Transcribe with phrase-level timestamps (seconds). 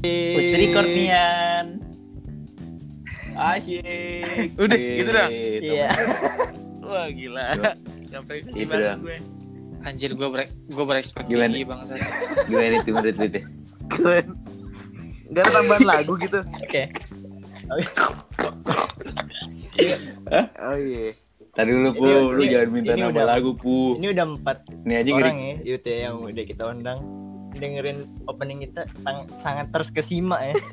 [0.00, 1.66] Puts record Nian.
[3.32, 4.56] Asyik.
[4.56, 5.28] Udah, gitu dah.
[5.30, 5.88] Iya.
[6.80, 7.46] Wah gila.
[8.06, 9.18] Sampai sih Itu banget gue.
[9.80, 11.52] Anjir gue ber gue berekspek Gimana?
[11.52, 11.94] tinggi bangsa.
[12.44, 13.44] Gimana itu menurut lu teh?
[13.88, 14.26] Keren.
[15.30, 16.40] Gak ada tambahan lagu gitu.
[16.42, 16.82] Oke.
[20.58, 21.12] Oh iya.
[21.50, 23.96] Tadi dulu pu, Ini- lu ini- jangan minta ini nama udah- lagu pu.
[23.96, 25.50] Ini udah empat Ini aja orang ngeri.
[25.50, 26.98] ya Yute yang udah kita undang
[27.52, 30.54] dengerin opening kita sang- sangat terkesima ya.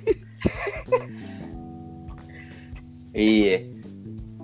[3.12, 3.66] Iya.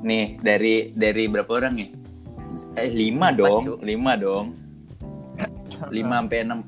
[0.02, 1.88] Nih dari dari berapa orang ya?
[2.74, 4.46] Eh lima Empat, dong, lima dong.
[5.94, 6.60] Lima sampai enam.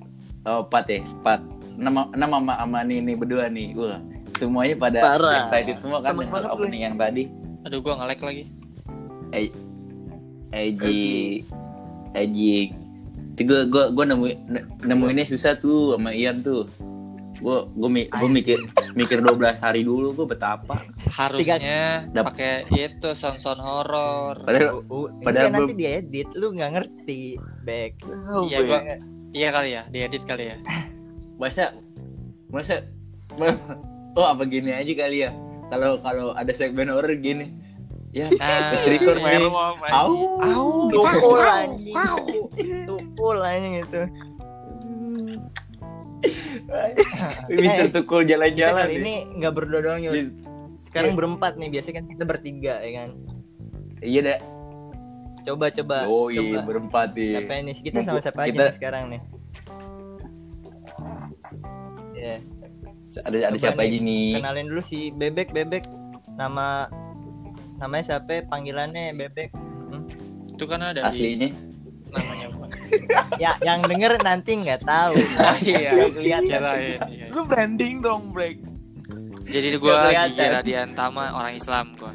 [0.46, 1.40] Oh empat ya, empat.
[1.76, 3.74] Enam enam sama sama nih nih berdua nih.
[3.74, 4.00] Wah,
[4.38, 5.50] semuanya pada Parah.
[5.50, 7.24] excited semua kan dengan banget opening yang tadi.
[7.66, 8.44] Aduh gue nge-lag lagi.
[9.34, 9.50] Eh,
[10.54, 11.42] Eji,
[12.14, 12.85] Eji.
[13.36, 16.64] Itu gue gue gue nemu ne- nemuinnya susah tuh sama Ian tuh.
[17.36, 18.58] Gue gue mi, gue mikir
[18.96, 20.80] mikir 12 hari dulu gue betapa.
[21.12, 24.40] Harusnya Dap- pakai itu sound-sound horor.
[24.40, 27.22] Padahal Uh, ini Padahal kan nanti belum- diedit, lu nggak ngerti,
[27.62, 27.92] back.
[28.46, 28.80] Iya gua
[29.30, 30.56] iya kali ya, diedit kali ya.
[31.42, 31.76] masa
[32.48, 32.88] masa
[34.16, 35.36] oh apa gini aja kali ya
[35.68, 37.52] kalau kalau ada segmen horror gini
[38.16, 39.28] ya Ah, let's record iya.
[39.36, 39.52] nih
[39.92, 40.88] au Au.
[40.88, 41.96] Tukul anjing.
[42.88, 44.02] Tukul anjing itu.
[47.52, 50.00] Mister Eh, Tukul jalan-jalan ini nggak berdua doang.
[50.02, 50.32] Di-
[50.82, 51.20] Sekarang Iya.
[51.20, 53.10] berempat nih, biasanya kan kita bertiga ya kan.
[54.00, 54.40] iya dah
[55.44, 55.98] Coba coba.
[56.06, 56.62] oh iya coba.
[56.66, 57.72] berempat nih Siapa ini?
[57.76, 59.22] Kita sama siapa aja Kita- nih sekarang nih?
[62.16, 62.36] Ya,
[63.20, 65.84] ada ada Coba siapa nih, aja nih kenalin dulu si Bebek Bebek.
[66.32, 66.88] Nama
[67.78, 68.46] namanya siapa?
[68.48, 69.50] Panggilannya Bebek.
[69.54, 70.06] Hmm.
[70.52, 71.50] Itu kan ada di aslinya
[72.12, 72.68] namanya gua.
[73.42, 75.20] Ya, yang denger nanti nggak tahu.
[75.36, 76.48] Ah, iya, Kelihatan.
[76.48, 77.00] kirain.
[77.12, 77.28] Iya.
[77.34, 78.62] Lu branding dong, break.
[79.52, 79.96] Jadi gue.
[80.32, 82.14] Gigi Radiantama orang Islam gue.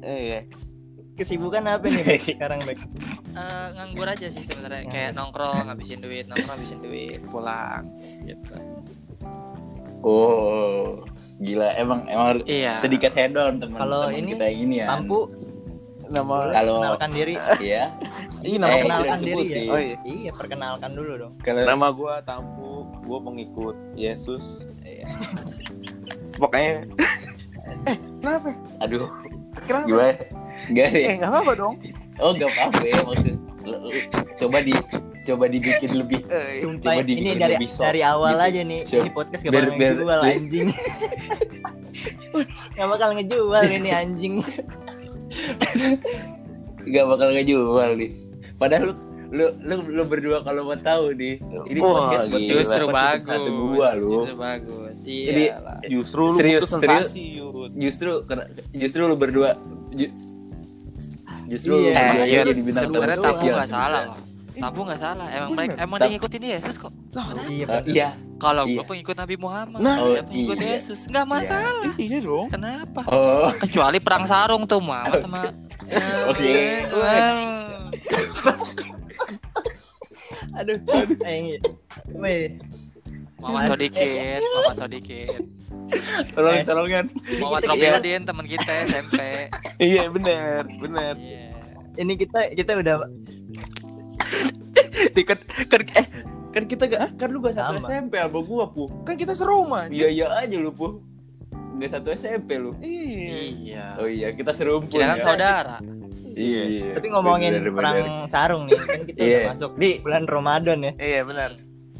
[0.00, 0.40] Eh, iya.
[1.20, 2.78] Kesibukan apa nih Bek sekarang Bek?
[3.38, 7.86] Eh, nganggur aja sih sebenarnya kayak nongkrong ngabisin duit nongkrong ngabisin duit pulang
[8.26, 8.54] gitu
[10.02, 11.06] oh
[11.38, 12.74] gila emang emang Iya.
[12.74, 15.20] sedikit head on teman Kalau ini, kita yang ini ya Tampu
[16.08, 17.34] Nama Kalau- perkenalkan diri.
[17.60, 17.84] ya
[18.40, 19.68] Ini Eh, nama perkenalkan udah diri ya.
[19.68, 19.96] Oh iya.
[20.02, 21.32] Iya, perkenalkan dulu dong.
[21.38, 22.70] kalau Nama gua Tampu,
[23.04, 24.64] gua pengikut Yesus.
[24.80, 25.04] Iya.
[26.34, 26.72] Pokoknya
[27.84, 28.48] Eh, kenapa?
[28.78, 29.04] aduh
[29.60, 29.84] Kenapa?
[29.84, 30.12] gimana
[30.70, 31.74] Gak Eh, enggak apa-apa dong.
[32.16, 33.36] Oh gak apa-apa ya maksud
[34.34, 34.72] coba di
[35.28, 38.44] coba dibikin lebih Eh, Coba ini dibikin dari lebih soft dari awal gitu.
[38.44, 38.80] aja nih.
[38.82, 38.98] Siap.
[38.98, 40.68] Ini podcast gak bakal biar- ngejual biar- anjing.
[42.74, 44.34] gak bakal ngejual ini anjing.
[46.86, 48.10] gak bakal ngejual nih.
[48.56, 48.92] Padahal lu
[49.28, 51.36] lu lu, lu berdua kalau mau tahu nih
[51.68, 52.48] ini Wah, podcast gila.
[52.48, 54.08] justru podcast bagus satu gua lu.
[54.08, 57.04] justru bagus Jadi, iya lah justru lu Serius, butuh serius.
[57.04, 57.70] sensasi, Yud.
[57.76, 58.10] Justru
[58.72, 59.50] justru lu berdua
[59.92, 60.14] ju-
[61.46, 61.76] justru Iya.
[61.76, 64.02] lu eh berdua Yud, jadi bintang sebenarnya tamu nggak salah
[64.58, 65.58] tamu nggak salah emang Bener.
[65.64, 66.92] mereka emang dia ngikutin Yesus kok
[67.48, 68.74] Iya, iya kalau Iya.
[68.74, 69.96] gue pengikut Nabi Muhammad Nah.
[69.98, 70.68] Oh, pengikut iya.
[70.74, 72.46] Yesus nggak masalah Iya dong.
[72.48, 75.50] kenapa oh kecuali perang sarung tuh Muhammad sama
[76.28, 76.84] Oke.
[80.54, 81.16] Aduh, aduh.
[81.24, 81.56] Eh.
[82.12, 82.44] Weh,
[83.38, 85.30] Muhammad Sodikin Muhammad Sodikin
[86.34, 86.64] tolong Eh.
[86.64, 87.04] tolongan
[87.38, 89.18] Muhammad kita- Robiudin teman kita SMP
[89.80, 91.14] Iya, bener, bener.
[91.16, 91.48] Iya.
[91.96, 92.96] ini kita kita udah
[95.28, 96.06] kan kan eh
[96.48, 97.86] kan kita gak kan lu gak satu Sama.
[97.86, 99.86] SMP apa gua pu Kan kita serumah.
[99.88, 101.02] iya iya aja lu pu
[101.76, 103.38] gak satu SMP lu Iya.
[103.54, 105.22] iya oh iya kita serumpun kita kan ya.
[105.22, 105.76] saudara
[106.30, 107.74] iya iya tapi ngomongin Bener, bener.
[107.74, 107.96] perang
[108.26, 109.36] sarung nih kan kita Iya.
[109.36, 109.94] udah masuk Nih.
[110.00, 110.92] bulan Ramadan ya.
[110.96, 111.50] Iya, benar.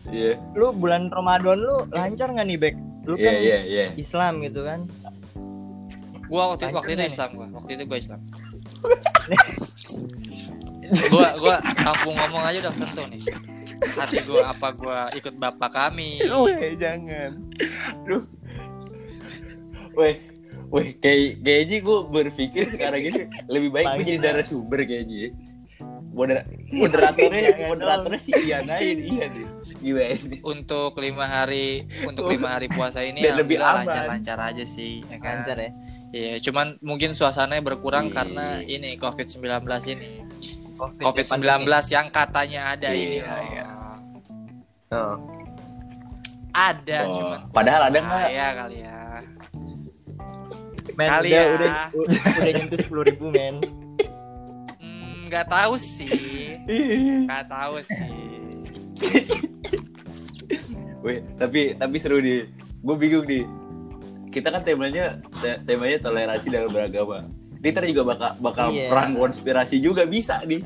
[0.09, 2.75] iya Lu bulan Ramadan lu lancar nggak nih, Bek?
[3.05, 4.81] Lu iya kan iya iya Islam gitu kan.
[6.27, 8.21] gua waktu itu waktu itu Islam gua waktu itu gua Islam
[11.09, 13.21] gua gua kampung ngomong aja udah sentuh nih
[13.94, 17.31] hati gua apa gua ikut bapak kami Weh, jangan.
[19.94, 20.14] Weh,
[20.70, 24.08] weh, kayak kayaknya gue berpikir sekarang ini lebih baik gue Bangsa.
[24.08, 25.35] jadi narasumber kayaknya.
[26.14, 29.46] Moder moderatornya, moderatornya sih Ian aja nih, iya nih.
[29.79, 35.19] Gimana untuk lima hari untuk lima hari puasa ini Biar lebih lancar-lancar aja sih ya
[35.23, 35.43] kan?
[35.43, 35.70] Lancar ya.
[36.08, 38.14] Iya, cuman mungkin suasananya berkurang Iya.
[38.14, 39.44] karena ini COVID-19
[39.94, 40.12] ini.
[40.78, 41.42] Covid, COVID-19
[41.88, 43.40] yang katanya ada Iya, ini loh.
[43.44, 43.64] iya.
[44.88, 45.14] Oh.
[46.50, 48.28] Ada Oh, cuman padahal ada nggak?
[48.30, 48.98] Ya kali ya.
[50.96, 51.54] Men, Kali udah, ya.
[51.54, 51.72] udah,
[52.34, 53.62] udah nyentuh sepuluh ribu men.
[54.76, 56.58] Hmm, nggak tahu sih.
[57.22, 58.19] Nggak tahu sih.
[60.98, 62.50] Weh, tapi tapi seru nih.
[62.80, 63.46] Gue bingung nih.
[64.28, 67.30] Kita kan temanya te- temanya toleransi dalam beragama.
[67.60, 68.87] Ntar juga bakal bakal Iya.
[68.88, 70.62] perang konspirasi juga bisa nih.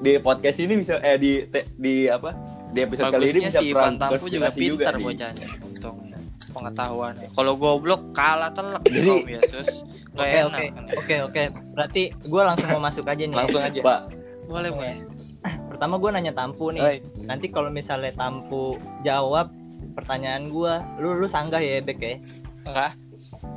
[0.00, 2.32] Di podcast ini bisa eh di te- di apa?
[2.72, 5.04] Di episode kali ini Bagusnya bisa si perang Tampu juga konspirasi pintar nih.
[5.04, 5.46] bocahnya.
[5.62, 6.18] Untungnya
[6.50, 7.28] pengetahuannya.
[7.30, 9.68] Kalau goblok kalah telak Jadi- Om Yesus.
[10.10, 10.48] Oke enak.
[10.48, 10.90] oke ini.
[10.96, 11.42] oke oke.
[11.70, 13.36] Berarti gue langsung mau masuk aja nih.
[13.36, 13.80] Langsung aja.
[13.80, 14.00] Pak,
[14.48, 14.94] Boleh, boleh.
[15.70, 16.82] Pertama gue nanya Tampu nih.
[16.82, 16.96] Oi.
[17.22, 19.52] Nanti kalau misalnya Tampu jawab
[19.92, 22.16] pertanyaan gue, lu lu sanggah ya Bek ya?
[22.62, 22.92] Enggak.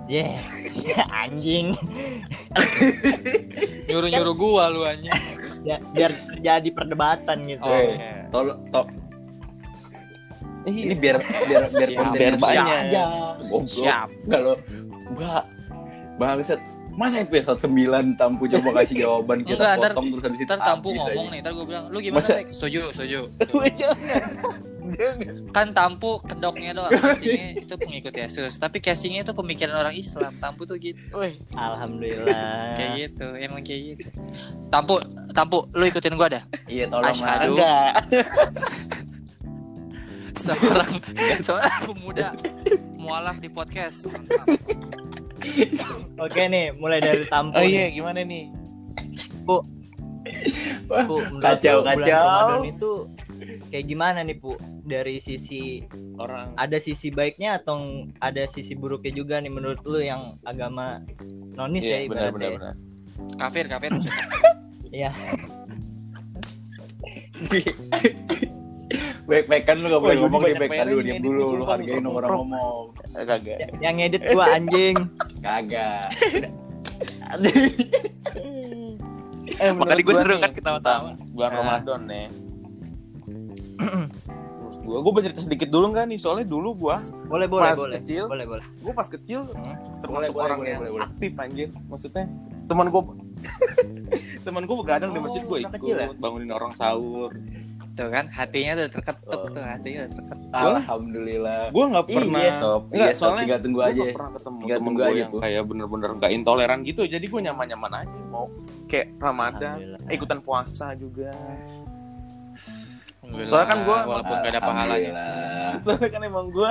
[0.05, 0.35] Yeah.
[1.23, 1.75] anjing.
[3.85, 5.11] Nyuruh-nyuruh gua lu anjing.
[5.63, 7.63] Ya, biar terjadi perdebatan gitu.
[7.63, 8.07] Oh, oke.
[8.29, 8.91] tol to-
[10.63, 10.79] Iya.
[10.81, 12.15] ini biar biar biar Siap.
[12.15, 12.77] Biar banyak.
[12.87, 13.03] aja.
[13.43, 13.67] Goblok.
[13.67, 14.07] Siap.
[14.25, 14.53] Kalau
[15.11, 15.43] Mbak
[16.15, 16.59] Bangsat
[16.93, 20.61] Masa episode 9 Tampu coba kasih jawaban kita Enggak, ntar- potong terus habis itu Ntar
[20.61, 21.33] Tampu ngomong aja.
[21.33, 22.45] nih, ntar gue bilang, lu gimana Masa-?
[22.47, 23.19] Setuju, setuju.
[25.55, 28.57] Kan Tampu kedoknya doang, casingnya itu pengikut Yesus.
[28.57, 30.33] Tapi casingnya itu pemikiran orang Islam.
[30.37, 31.37] Tampu tuh gitu, Woi.
[31.53, 32.77] Alhamdulillah.
[32.77, 34.07] kayak gitu, emang kayak gitu.
[34.69, 34.97] Tampu,
[35.33, 36.43] Tampu, lu ikutin gua dah.
[36.69, 37.13] Iya tolong.
[37.13, 37.93] Enggak.
[40.33, 40.97] Seorang
[41.45, 42.33] seorang pemuda
[42.97, 44.09] mualaf di podcast.
[44.09, 44.49] Mantap.
[46.17, 47.53] Oke nih, mulai dari Tampu.
[47.53, 47.69] Oh nih.
[47.69, 48.49] iya, gimana nih?
[49.45, 49.61] Pu,
[50.89, 52.23] menurut Kacau, lu bulan kacau.
[52.23, 52.91] Ramadan itu
[53.73, 54.53] kayak gimana nih, Pu?
[54.85, 55.81] Dari sisi
[56.13, 57.81] Orang ada sisi baiknya atau
[58.19, 61.01] ada sisi buruknya juga nih menurut lu yang agama
[61.51, 62.29] nonis ya Iya, benar ibaratnya.
[62.31, 62.57] benar ya?
[62.59, 62.75] benar.
[63.35, 64.21] Kafir, kafir maksudnya.
[64.93, 65.09] Iya.
[69.23, 72.11] Baik-baik kan lu gak boleh ngomong nih baik dulu PR diam dulu lu hargain lu
[72.13, 72.83] orang ngomong.
[73.17, 73.57] Kagak.
[73.57, 74.95] Ya- Yang edit gua anjing.
[75.41, 76.05] Kagak.
[79.55, 81.09] Eh, Makanya menurut gue gua seru nih, kan ketawa-tawa.
[81.31, 81.57] Bulan Ah.
[81.57, 82.25] Ramadan nih.
[84.83, 86.17] Gua, gua bercerita sedikit dulu nggak nih?
[86.17, 87.97] Soalnya dulu gua, Boleh, boleh, Pas boleh.
[87.97, 88.27] kecil.
[88.27, 88.65] Boleh, boleh.
[88.79, 89.75] gua pas kecil Hmm.
[89.97, 91.07] termasuk Boleh, orang boleh, yang boleh, boleh.
[91.07, 91.67] aktif anjir.
[91.87, 92.25] Maksudnya
[92.65, 93.01] teman gua
[94.45, 96.07] teman gua begadang di Oh, masjid gua anak ikut kecil ya?
[96.13, 97.31] bangunin orang sahur.
[97.93, 99.45] Tuh kan, hatinya tuh terketuk Oh.
[99.47, 100.49] tuh, hatinya udah terketuk.
[100.73, 101.61] Alhamdulillah.
[101.69, 102.81] Gua nggak pernah Iya, sob.
[102.85, 103.21] Enggak, Iya, sob.
[103.21, 103.93] soalnya Tinggal tunggu gua aja.
[103.95, 105.37] nggak pernah ketemu Tinggal temen tunggu gua aja, yang Bu.
[105.39, 107.01] kayak bener-bener nggak intoleran gitu.
[107.05, 108.45] Jadi gua nyaman-nyaman aja mau
[108.85, 109.77] kayak Ramadan,
[110.09, 111.31] ikutan puasa juga.
[113.33, 115.11] Alhamdulillah, Soalnya kan gua- walaupun gak ada pahalanya.
[115.81, 116.69] Soalnya kan emang gua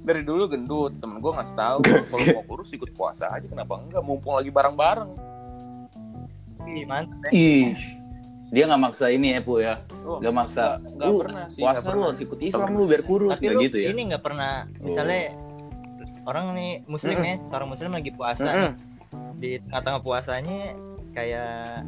[0.00, 4.00] dari dulu gendut, temen gua ngasih tahu kalau mau kurus ikut puasa aja kenapa enggak
[4.00, 5.10] mumpung lagi bareng-bareng.
[6.66, 7.30] Ih, mantap ya.
[7.30, 7.76] Ih.
[8.48, 9.76] Dia nggak maksa ini ya, Pu ya.
[10.02, 10.80] Oh, Gak maksa.
[10.80, 12.06] nggak- nggak Lu pernah sih, Puasa nggak lu pernah.
[12.08, 13.88] harus ikut Islam lu biar kurus Tapi Nggak lu gitu ya.
[13.90, 15.20] ini nggak pernah misalnya
[16.24, 18.72] orang nih muslim ya, seorang muslim lagi puasa Mm-mm.
[19.38, 20.60] di tengah-tengah puasanya
[21.10, 21.84] kayak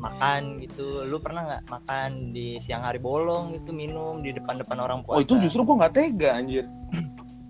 [0.00, 1.04] makan gitu.
[1.04, 5.20] Lu pernah nggak makan di siang hari bolong gitu minum di depan-depan orang puasa?
[5.20, 6.64] Oh itu justru gua nggak tega anjir.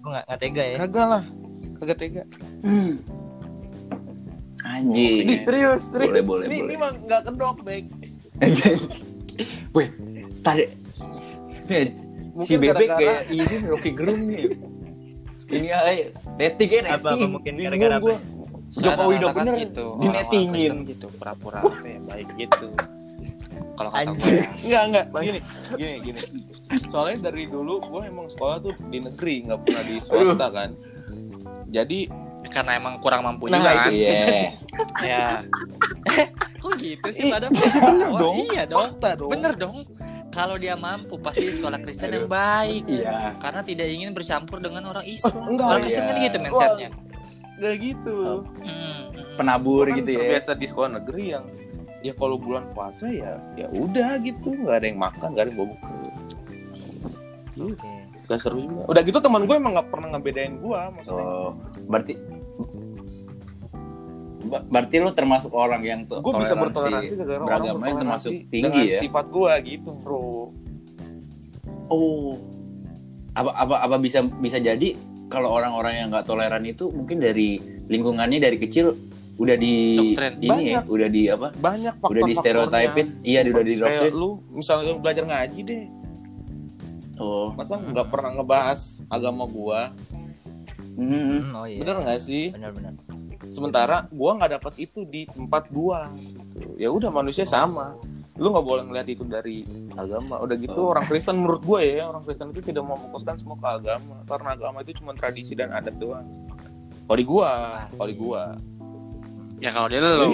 [0.02, 0.76] Gua nggak nggak tega ya.
[0.82, 1.24] Kagak lah.
[1.80, 2.22] Kagak tega.
[2.66, 2.94] Hmm.
[4.60, 5.24] Anjing.
[5.24, 6.10] Ih, serius, serius.
[6.12, 6.68] Boleh, boleh, ini, boleh.
[6.68, 7.86] Ini mah nggak kedok, baik.
[9.76, 9.88] Weh,
[10.44, 10.64] tadi
[12.44, 14.44] si Mungkin bebek kayak ini Rocky Gerung nih.
[15.50, 15.92] Ini aja
[16.38, 17.30] netting ya Apa, apa netting.
[17.34, 18.14] mungkin gara-gara apa?
[18.70, 20.54] Jokowi udah bener gitu, di orang-orang nettingin.
[20.54, 22.66] Kristen gitu, pura-pura apa ya, baik gitu.
[23.74, 24.38] Kalau kata Anjir.
[24.44, 25.04] gue, Enggak, enggak.
[25.18, 25.40] Gini,
[25.74, 26.20] gini, gini.
[26.86, 30.70] Soalnya dari dulu gue emang sekolah tuh di negeri, nggak pernah di swasta kan.
[31.66, 31.98] Jadi,
[32.46, 33.90] karena emang kurang mampu Nah, juga kan.
[33.90, 34.54] Iya.
[35.00, 35.40] Ya.
[36.62, 37.48] Kok gitu sih Ih, pada?
[37.48, 38.36] bener Oh, dong.
[38.44, 38.80] Iya dong.
[38.92, 39.30] fakta dong.
[39.32, 39.76] Bener dong.
[40.30, 42.84] Kalau dia mampu pasti di sekolah Kristen yang baik.
[42.86, 43.34] Iya.
[43.40, 45.48] Karena tidak ingin bercampur dengan orang Islam.
[45.48, 46.24] enggak, orang Kristen kan iya.
[46.28, 46.88] gitu mindsetnya.
[47.60, 48.16] Nggak gitu.
[48.56, 49.00] Hmm.
[49.36, 50.18] Penabur kan gitu ya.
[50.18, 51.44] Terbiasa di sekolah negeri yang
[52.00, 55.58] ya kalau bulan puasa ya ya udah gitu nggak ada yang makan nggak ada yang
[55.60, 55.74] bawa
[57.60, 57.92] Oke.
[58.24, 61.52] gak seru juga udah gitu teman gue emang nggak pernah ngebedain gue maksudnya Oh,
[61.84, 62.16] berarti
[64.66, 68.32] berarti lu termasuk orang yang to- gue bisa toleransi bertoleransi gara-gara orang beragamanya bertoleransi termasuk
[68.48, 68.98] tinggi ya.
[68.98, 70.56] sifat gue gitu bro
[71.90, 72.38] Oh.
[73.30, 74.94] Apa apa apa bisa bisa jadi
[75.30, 77.56] kalau orang-orang yang nggak toleran itu mungkin dari
[77.86, 78.92] lingkungannya dari kecil
[79.38, 80.36] udah di Doktrin.
[80.36, 80.84] ini ya, Banyak.
[80.84, 81.48] udah di apa?
[81.54, 83.06] banyak faktor udah di stereotipin.
[83.22, 84.12] Iya, udah di kayak doktrin.
[84.12, 85.84] lu misalnya lu belajar ngaji deh
[87.16, 87.52] Oh.
[87.52, 89.80] masa nggak pernah ngebahas agama gue
[90.90, 91.08] Hmm.
[91.40, 91.80] Hmm, oh iya.
[91.80, 92.92] bener nggak sih Benar-benar.
[93.48, 96.12] sementara gua nggak dapat itu di tempat gua
[96.76, 97.96] ya udah manusia sama
[98.40, 100.90] lu nggak boleh ngeliat itu dari agama udah gitu Oh.
[100.90, 104.80] orang Kristen menurut gue ya orang Kristen itu tidak memfokuskan semua ke agama karena agama
[104.80, 106.24] itu cuma tradisi dan adat doang
[107.04, 107.50] kalau di gua
[107.90, 108.42] kalau di gua
[109.60, 110.32] Ya kalau dia lu.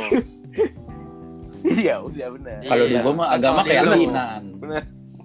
[1.77, 3.03] iya udah benar Kalau di Iya.
[3.03, 3.91] gua mah agama kalau dia lu.
[3.91, 4.43] keyakinan.
[4.57, 4.83] benar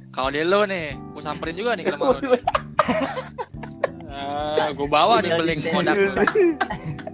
[0.10, 2.20] Kalau dia lu nih, gua samperin juga nih ke rumah lu.
[2.28, 2.42] nih.
[4.12, 5.96] Ah, gue bawa nih beling kodak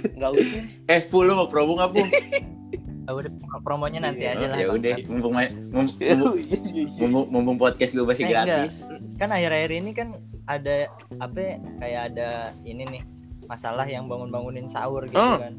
[0.00, 0.08] lu.
[0.14, 0.60] Nggak usah.
[0.86, 2.00] Eh, Pu, lu mau promo nggak, Pu?
[3.04, 5.32] Ah, udah promonya nanti Iya, aja lah ya udah, mumpung,
[5.72, 6.36] mumpung, mumpung,
[7.00, 8.44] mumpung, mumpung podcast lu masih Eh, enggak.
[8.68, 8.84] gratis.
[9.16, 10.08] kan akhir-akhir ini kan
[10.44, 12.28] ada apa ya, kayak ada
[12.62, 13.02] ini nih
[13.48, 15.40] masalah yang bangun-bangunin sahur gitu Oh.
[15.40, 15.56] kan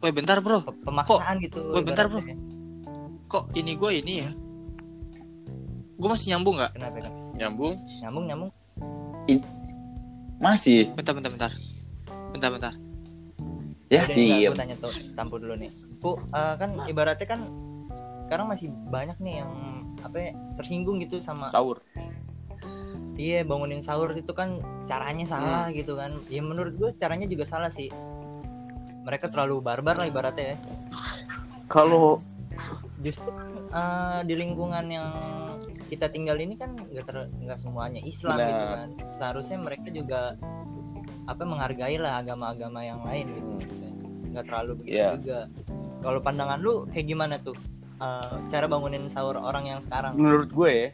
[0.00, 2.24] Woi bentar bro, Pe- pemaksaan gitu Woi, bentar, bro.
[3.26, 4.30] kok ini gue ini ya?
[5.94, 6.72] Gue masih nyambung nggak?
[6.72, 7.16] kenapa kenapa?
[7.36, 7.74] Nyambung.
[8.00, 8.50] nyambung nyambung
[10.38, 10.88] Masih.
[10.94, 11.52] Bentar bentar bentar.
[12.30, 12.72] Bentar bentar.
[13.88, 14.52] Ya, Udah, diem.
[14.52, 17.40] gua tanya tuh tampu dulu nih bu eh, kan ibaratnya kan
[18.24, 19.50] sekarang masih banyak nih yang
[19.98, 21.80] apa ya, tersinggung gitu sama Sahur.
[23.16, 25.74] iya bangunin sahur itu kan caranya salah Hmm.
[25.74, 27.88] gitu kan ya menurut gue caranya juga salah sih
[29.02, 30.56] mereka terlalu barbar lah ibaratnya ya
[31.66, 32.20] Kalau
[32.98, 33.32] justru
[33.68, 35.08] eh, di lingkungan yang
[35.88, 37.08] kita tinggal ini kan nggak
[37.40, 38.46] nggak semuanya Islam Benar.
[38.46, 40.36] gitu kan seharusnya mereka juga
[41.28, 43.50] apa menghargai lah agama-agama yang lain gitu
[44.32, 45.08] nggak terlalu begitu Iya.
[45.20, 45.38] juga
[46.00, 47.56] kalau pandangan lu kayak gimana tuh
[47.98, 50.88] eh, cara bangunin sahur orang yang sekarang menurut gue ya,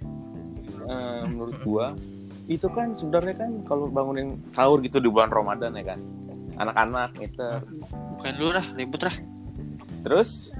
[0.84, 1.86] eh, menurut gue
[2.44, 6.00] itu kan sebenarnya kan kalau bangunin sahur gitu di bulan Ramadan ya kan,
[6.60, 7.64] anak-anak ngiter.
[8.14, 9.16] Bukan lu lah, ribut lah.
[10.04, 10.52] Terus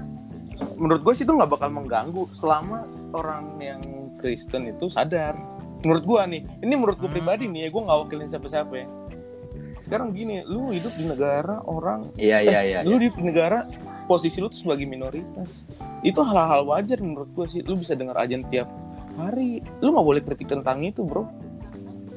[0.75, 3.81] menurut gue sih itu nggak bakal mengganggu selama orang yang
[4.17, 5.37] Kristen itu sadar.
[5.85, 7.17] Menurut gue nih, ini menurut gue Hmm.
[7.21, 8.87] pribadi nih ya, gue nggak wakilin siapa-siapa ya.
[9.85, 12.79] Sekarang gini, lu hidup di negara orang Iya, iya, iya.
[12.81, 13.69] lu di negara
[14.05, 15.61] posisi lu tuh sebagai minoritas.
[16.01, 18.65] Itu hal-hal wajar menurut gue sih lu bisa dengar ajan tiap
[19.13, 19.61] hari.
[19.79, 21.29] Lu nggak boleh kritik tentang itu bro.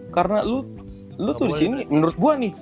[0.09, 0.65] Karena lu
[1.15, 2.53] lu Nggak tuh di sini menurut gue nih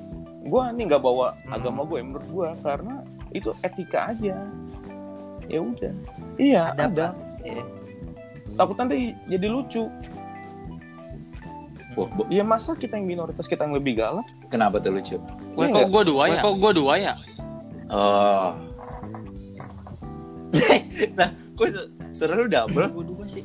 [0.42, 1.54] gue nih nggak bawa Hmm.
[1.54, 2.94] agama gue menurut gue karena
[3.30, 4.34] itu etika aja.
[5.46, 5.94] Ya udah.
[6.34, 7.08] Iya Ada ada?
[7.40, 7.62] Iya.
[8.56, 9.86] takut nanti jadi lucu.
[11.92, 15.16] Wah, bo- ya masa kita yang minoritas kita yang lebih galak kenapa tuh lucu?
[15.56, 16.40] Iya kok gue dua ya?
[16.40, 17.12] Kok gue dua ya?
[17.88, 18.50] Oh.
[21.18, 22.88] nah, kok se- seru lu double?
[22.88, 23.44] Gue dua sih.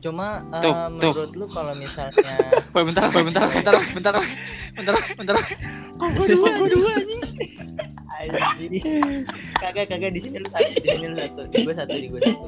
[0.00, 1.12] cuma eh, Tuh, tuh.
[1.12, 2.24] menurut lu kalau misalnya
[2.72, 4.14] Woi bentar, woi bentar, bentar, bentar,
[4.72, 5.34] bentar, bentar.
[5.94, 7.22] Kok gue dua, gue dua anjing.
[8.08, 8.72] Anjing.
[9.60, 12.20] kagak kagak di sini lu satu di sini lu satu di gue satu di gue
[12.22, 12.44] satu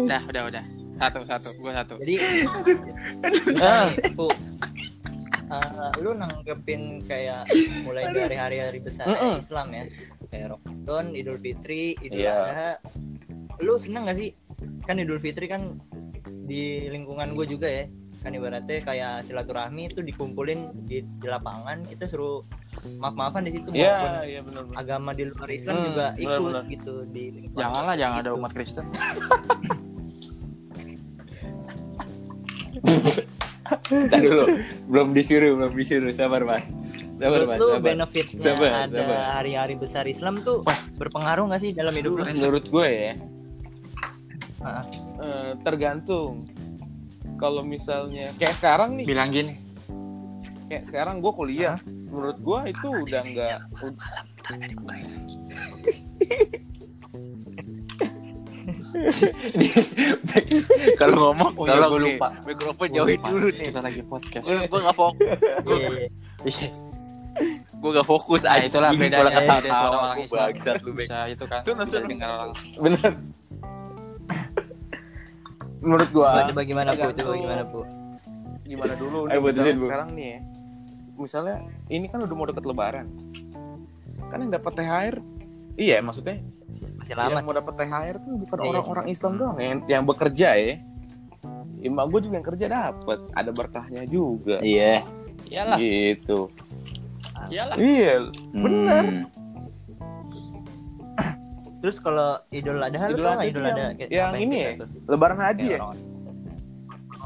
[0.00, 0.64] Udah, udah, udah.
[0.94, 1.94] Satu, satu, gue satu.
[2.00, 2.14] jadi
[3.60, 3.90] Ah.
[4.16, 4.32] Bu,
[5.46, 5.60] eh,
[5.98, 7.44] lu nanggepin kayak
[7.82, 9.38] mulai dari hari-hari besar Mm-mm.
[9.38, 9.84] Islam ya
[10.26, 12.34] kayak Ramadan, Idul Fitri, Idul Iya.
[12.34, 12.70] Adha
[13.58, 14.34] lu seneng gak sih
[14.82, 15.78] kan Idul Fitri kan
[16.44, 17.84] di lingkungan gue juga ya
[18.18, 22.40] kan ibaratnya kayak silaturahmi itu dikumpulin di, di lapangan kita suruh
[22.96, 24.64] maaf-maafan di situ Iya, maupun iya benar.
[24.74, 26.64] agama di luar Islam Hmm, juga ikut benar-benar.
[26.66, 28.38] gitu di lingkungan Janganlah, jangan ada Gitu.
[28.38, 28.86] umat Kristen.
[33.84, 34.44] Tadi dulu,
[34.86, 36.08] belum disuruh, belum disuruh.
[36.08, 36.64] Sabar, Mas.
[37.12, 37.56] Sabar, Mas.
[37.56, 37.84] lu Sabar.
[37.84, 39.18] benefitnya Sabar, ada sabar.
[39.34, 40.62] hari-hari besar Islam tuh
[40.94, 42.22] berpengaruh gak sih dalam hidup lu?
[42.24, 43.12] menurut gue ya
[45.20, 46.48] eh, tergantung
[47.36, 49.52] kalau misalnya kayak sekarang nih Bilang gini.
[50.66, 53.58] kayak sekarang gue kuliah menurut gue itu udah nggak
[60.94, 62.28] Kalau ngomong, Oh iya, kalau gua nih, lupa.
[62.42, 63.66] Mikrofon Gua jauhin lupa, dulu nih.
[63.66, 64.44] Kita lagi podcast.
[64.44, 65.28] Gue gue nggak fokus,
[65.64, 65.88] Iya,
[66.44, 66.68] iya.
[67.74, 68.42] Gue nggak fokus.
[68.42, 69.00] Nah, itulah anjing.
[69.02, 70.46] bedanya Kalau kata suara orang Islam.
[70.48, 71.04] Bangsat lu, Bek.
[71.04, 71.60] Bisa itu kan.
[71.60, 72.50] Sunnah, Bisa dengar orang.
[72.76, 73.12] bener
[75.80, 77.12] menurut gue Coba, coba gimana bu?
[77.12, 77.80] Coba gimana bu?
[78.64, 79.84] gimana dulu Ayo, nih misalnya Bu.
[79.84, 80.38] sekarang nih ya
[81.14, 81.56] misalnya
[81.92, 83.06] ini kan udah mau deket lebaran
[84.24, 85.14] kan yang dapat THR
[85.76, 86.40] iya maksudnya
[86.94, 87.30] Masih lama.
[87.32, 90.74] yang mau dapat THR tuh bukan Iya, orang-orang Islam doang yang, yang bekerja ya
[91.80, 95.04] Emak gue juga yang kerja dapat ada berkahnya juga Iya.
[95.44, 96.48] Iyalah, gitu
[97.46, 97.76] iyalah.
[97.76, 98.12] iya
[98.50, 99.22] bener Hmm.
[101.78, 103.92] Terus kalau Idul Adha Idul Adha Idul Adha?
[103.92, 104.80] yang- Kayak yang ini kita ya?
[104.80, 104.88] tuh?
[105.06, 106.00] lebaran haji ya Potong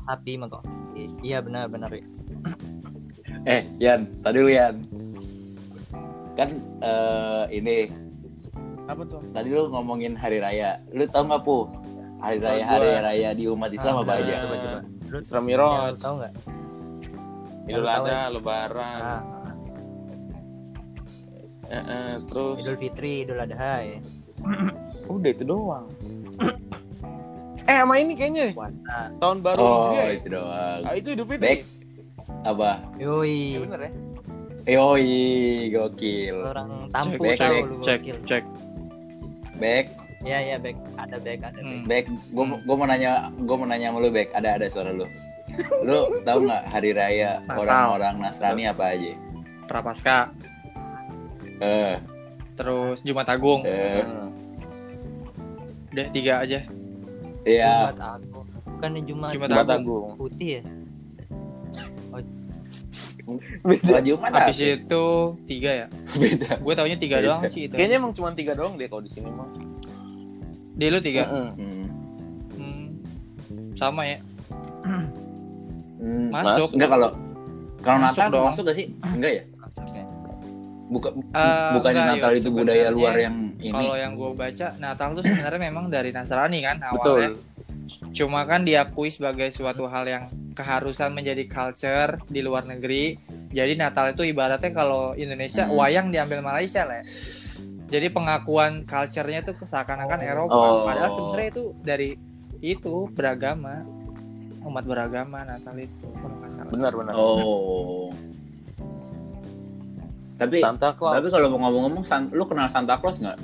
[0.03, 0.65] sapi motong.
[1.21, 1.93] Iya benar benar.
[1.93, 2.01] ya.
[3.47, 4.75] Eh, Yan, tadi lu Yan.
[6.33, 6.49] Kan
[6.81, 7.77] eh, ini
[8.89, 10.81] apa tuh tadi lu ngomongin hari raya.
[10.91, 11.69] Lu tau nggak pu?
[12.19, 14.35] Hari raya Gua- hari raya di umat Islam Ah, apa aja?
[14.43, 14.81] Coba coba.
[15.07, 16.33] Lu Isra ya, Miraj lu tahu nggak?
[17.69, 18.21] Idul Adha ya?
[18.29, 19.23] lebaran Ah,
[21.69, 23.99] Eh, eh, terus Idul Fitri, Idul Adha ya.
[25.13, 25.85] udah itu doang
[27.69, 29.13] eh sama ini kayaknya Puasa.
[29.17, 30.13] tahun baru Oh, Hijriah ya?
[30.15, 30.81] itu doang.
[30.83, 31.37] Ah, itu Idul Back.
[31.37, 31.55] Fitri
[32.43, 32.71] Apa?
[32.97, 33.39] ya Yoi.
[33.63, 33.93] bener ya
[34.69, 35.17] Yoi,
[35.71, 36.37] gokil.
[36.45, 38.17] Orang tampu Cek, tahu cek, lu cek gokil.
[38.23, 38.45] cek
[39.59, 39.87] Back.
[40.19, 41.63] Iya iya back ada back ada back.
[41.63, 41.85] Hmm.
[41.85, 45.07] Bek, gue gue mau nanya, gue mau nanya sama lu Bek, ada ada suara lu.
[45.81, 49.15] Lu tahu nggak hari raya orang-orang Nasrani apa aja?
[49.67, 50.33] Prapaskah,
[51.59, 51.99] Eh,
[52.55, 53.63] terus Jumat Agung.
[53.63, 54.03] eh,
[55.89, 56.63] Udah tiga aja.
[57.45, 57.91] iya.
[57.91, 58.47] Jumat Agung.
[58.69, 59.79] Bukannya Jumat, Jumat Jumat Agung.
[59.79, 60.09] Agung.
[60.17, 60.63] putih ya?
[63.29, 64.41] Wah, Jumat apa?
[64.47, 65.05] Habis itu
[65.45, 65.87] tiga ya.
[66.15, 66.57] Beda.
[66.57, 67.27] Gue taunya tiga Beda.
[67.29, 67.75] doang sih itu.
[67.75, 69.49] Kayaknya emang cuma tiga doang deh kalau di sini mah.
[70.73, 71.23] Di lu tiga.
[71.27, 71.49] Mm-mm.
[71.53, 71.85] Hmm.
[72.57, 72.87] Hmm.
[73.75, 74.19] Sama ya.
[75.99, 76.73] Hmm, Masuk.
[76.73, 77.11] Enggak kalau
[77.79, 78.47] kalau Masuk Natal dong.
[78.47, 78.87] masuk gak sih?
[79.05, 79.43] Enggak ya?
[79.77, 80.01] Oke.
[80.89, 82.41] Buka, Eh, bukannya enggak, Natal Yud.
[82.41, 83.71] itu budaya luar yang ini.
[83.71, 87.37] Kalau yang gue baca Natal tuh sebenarnya memang dari Nasrani kan Betul.
[88.11, 93.17] Cuma kan diakui sebagai suatu hal yang keharusan menjadi culture di luar negeri.
[93.49, 95.75] Jadi Natal itu ibaratnya kalau Indonesia Hmm.
[95.75, 97.01] wayang diambil Malaysia lah.
[97.89, 100.53] Jadi pengakuan culture-nya tuh seakan-akan Eropa.
[100.53, 100.85] Oh.
[100.85, 102.11] Padahal sebenarnya itu dari
[102.59, 103.87] itu beragama
[104.61, 106.69] umat beragama Natal itu kalau nggak salah.
[106.69, 107.13] Benar benar.
[107.17, 108.13] Oh.
[110.37, 111.19] Tapi Santa Claus.
[111.19, 113.37] tapi kalau mau ngomong-ngomong, San- lu kenal Santa Claus nggak?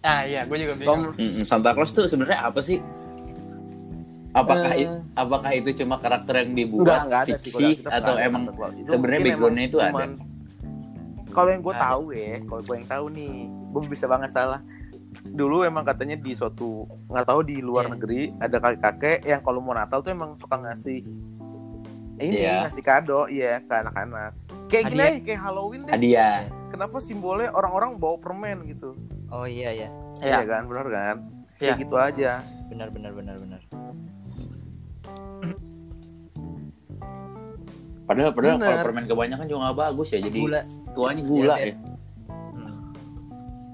[0.00, 1.12] Ah iya, gue juga bingung.
[1.12, 2.80] Tom, Santa Claus tuh sebenarnya apa sih?
[4.30, 8.22] Apakah i- apakah itu cuma karakter yang enggak dibuat enggak ada sih fiksi atau ada
[8.22, 8.42] emang
[8.84, 10.04] sebenarnya backgroundnya emang itu ada?
[11.30, 11.84] Kalau yang gue Ada.
[11.84, 14.60] tahu ya, kalau gue yang tahu nih, gue bisa banget salah.
[15.22, 17.92] Dulu emang katanya di suatu nggak tahu di luar Iya.
[17.92, 21.06] negeri ada kakek-kakek yang kalau mau Natal tuh emang suka ngasih
[22.18, 22.66] ini Iya.
[22.66, 24.32] ngasih kado iya ke anak-anak.
[24.66, 25.92] Kayak gini aja, kayak Halloween deh.
[25.92, 26.38] hadiah?
[26.68, 28.94] Kenapa simbolnya orang-orang bawa permen gitu?
[29.28, 29.88] Oh iya ya.
[30.20, 30.46] Iya Iya.
[30.46, 31.16] kan, benar kan?
[31.56, 31.58] Iya.
[31.58, 32.30] Kayak gitu aja.
[32.66, 33.60] Benar benar benar benar.
[38.10, 38.66] Padahal padahal Bener.
[38.66, 40.18] kalau permen kebanyakan juga nggak bagus ya.
[40.18, 40.60] Jadi Gula.
[40.90, 41.74] tuanya gula ya.
[42.26, 42.74] Hmm.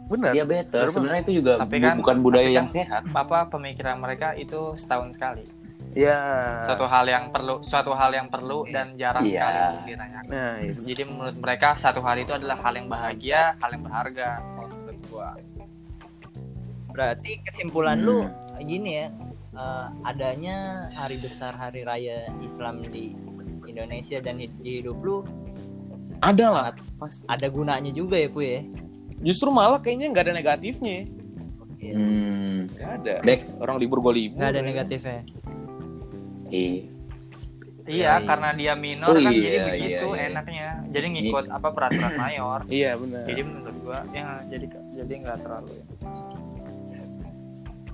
[0.06, 0.32] Benar.
[0.36, 0.76] Diabetes.
[0.76, 3.02] Bener Sebenarnya itu juga Tapi bu- kan- bukan budaya tapi kan- yang sehat.
[3.10, 5.48] Apa pemikiran mereka itu setahun sekali.
[5.90, 6.18] Iya.
[6.62, 9.40] Suatu hal yang perlu, suatu hal yang perlu dan jarang Iya.
[9.40, 10.25] sekali untuk dirayakan.
[10.28, 10.78] Nah, itu.
[10.84, 14.28] Jadi menurut mereka satu hari itu adalah hal yang bahagia, hal yang berharga.
[14.52, 15.28] Kalau menurut gua.
[16.86, 18.06] Berarti kesimpulan Hmm.
[18.06, 18.18] lu
[18.62, 19.08] gini ya.
[19.56, 20.56] eh, adanya
[20.92, 23.16] hari besar hari raya Islam di
[23.66, 24.48] Indonesia dan di
[24.82, 25.26] hidup lu
[26.24, 26.66] Ada lah.
[26.96, 27.28] Pasti.
[27.28, 28.64] ada gunanya juga ya, Pu ya.
[29.20, 31.04] Justru malah kayaknya nggak ada negatifnya.
[31.60, 31.88] Oke.
[31.92, 32.72] Hmm.
[32.72, 33.14] Nggak ada.
[33.20, 33.40] Back.
[33.60, 34.40] Orang libur gue libur.
[34.40, 34.64] Nggak ada ya.
[34.64, 35.20] negatifnya.
[36.48, 36.96] Iya.
[37.86, 38.26] Iya, iya.
[38.26, 40.22] karena dia minor Oh, kan iya, jadi iya, begitu iya.
[40.32, 40.68] enaknya.
[40.90, 42.60] Jadi ngikut apa peraturan mayor.
[42.82, 43.24] Iya benar.
[43.30, 44.66] Jadi menurut gua ya jadi
[44.98, 45.84] jadi nggak terlalu ya.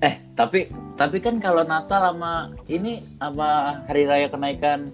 [0.03, 0.67] Eh, tapi
[0.99, 4.91] tapi kan kalau Natal sama ini sama hari raya kenaikan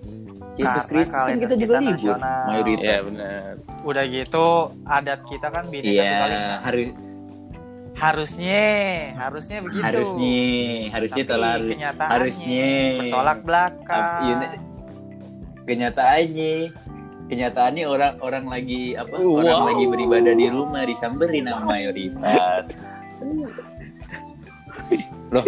[0.59, 2.43] Yesus Karena Kristus kan kalender kita juga kita libur nasional.
[2.45, 2.83] mayoritas.
[2.83, 3.51] Iya benar.
[3.81, 4.47] Udah gitu
[4.85, 6.19] adat kita kan bineka Iya,
[6.61, 6.85] hari
[7.95, 8.67] Harusnya,
[9.17, 9.83] harusnya begitu.
[9.83, 10.39] harusnya
[10.89, 14.07] harusnya Tapi telah kenyataannya harusnya bertolak belakang.
[14.21, 14.37] Iya,
[15.65, 16.55] kenyataannya
[17.29, 19.43] kenyataannya orang orang lagi apa Wow.
[19.43, 22.67] orang lagi beribadah di rumah disamberin sama mayoritas
[25.29, 25.45] loh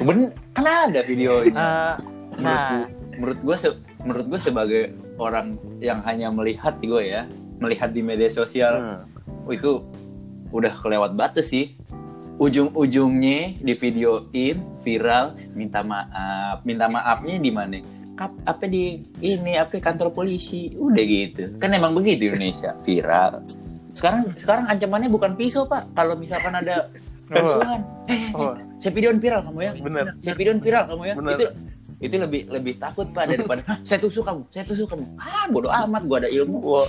[0.00, 0.18] ben
[0.52, 1.94] kan ada videonya Eh,
[2.40, 4.82] nah, menurut gue menurut gue sebagai
[5.16, 7.22] orang yang hanya melihat gue ya
[7.62, 9.06] melihat di media sosial Hmm.
[9.46, 9.70] oh, itu
[10.50, 11.78] udah kelewat batas sih.
[12.42, 16.66] Ujung-ujungnya di videoin viral minta maaf.
[16.66, 17.78] Minta maafnya di mana?
[18.18, 20.74] Kap, apa di ini apa kantor polisi?
[20.74, 21.54] Udah gitu.
[21.62, 22.74] Kan emang begitu Indonesia.
[22.82, 23.46] Viral.
[23.94, 25.86] Sekarang sekarang ancamannya bukan pisau pak.
[25.94, 26.90] Kalau misalkan ada
[27.30, 29.72] kerusuhan eh, eh, Oh, saya videoin viral kamu ya.
[29.78, 30.04] Benar.
[30.18, 31.14] saya videoin viral kamu ya.
[31.14, 31.32] Bener.
[31.38, 31.46] itu
[32.02, 35.70] itu lebih lebih takut pak daripada "Hah, saya tusuk kamu saya tusuk kamu ah bodoh
[35.70, 36.88] amat gua ada ilmu Wah,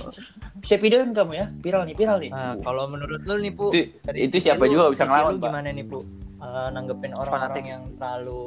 [0.60, 3.94] saya videoin kamu ya viral nih viral nih nah, kalau menurut lu nih, Pu, itu,
[4.12, 5.98] itu siapa lu- juga bisa ngelawan pak gimana nih, Pu?
[6.36, 7.64] Eh, nanggepin orang-orang Fanatik.
[7.64, 8.40] yang terlalu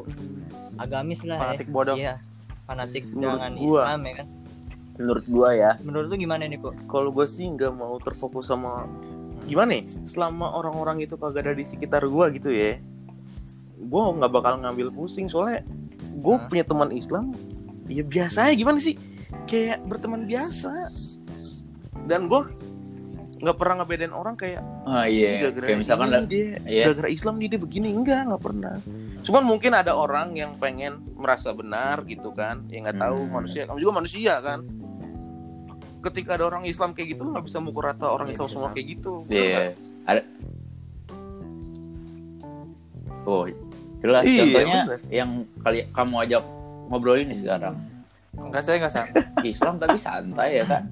[0.77, 1.73] agamis lah Fanatik ya.
[1.73, 1.95] bodoh.
[1.97, 2.13] Iya.
[2.61, 3.81] Fanatik Menurut dengan gua.
[3.81, 4.27] Islam ya kan.
[4.97, 6.69] menurut gua ya, Menurut lu gimana nih, Pu?
[6.85, 8.85] kalau gue sih nggak mau terfokus sama
[9.43, 9.83] gimana ya?
[10.03, 12.77] Selama orang-orang itu kagak ada di sekitar gua gitu ya,
[13.77, 15.61] gue nggak bakal ngambil pusing soalnya
[16.17, 16.49] gue Hah?
[16.49, 17.31] punya teman Islam,
[17.85, 18.97] ya biasa aja gimana sih?
[19.45, 20.73] Kayak berteman biasa.
[22.03, 22.41] Dan gue
[23.37, 27.37] nggak pernah ngebedain orang kayak ah iya gara-gara kayak misalkan ini dia iya gara-gara Islam
[27.37, 28.81] dia, dia begini enggak nggak pernah
[29.21, 33.37] cuman mungkin ada orang yang pengen merasa benar gitu kan yang nggak tahu Hmm.
[33.37, 34.65] manusia kamu juga manusia kan
[36.01, 38.87] ketika ada orang Islam kayak gitu nggak bisa mukul rata orang Iya, Islam semua kayak
[38.97, 39.77] gitu iya
[40.09, 40.21] ada
[43.21, 43.45] oh
[43.97, 44.99] jelas Iya, contohnya bener.
[45.09, 45.29] yang
[45.59, 46.43] kali kamu ajak
[46.87, 47.75] ngobrol ini sekarang
[48.37, 49.21] Enggak saya enggak santai.
[49.49, 50.83] Islam tapi santai ya kan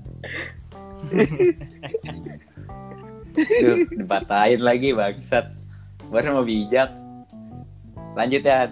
[3.35, 5.51] Tuh, dipatahin lagi bangsat
[6.07, 6.89] baru mau bijak
[8.15, 8.71] Lanjut ya.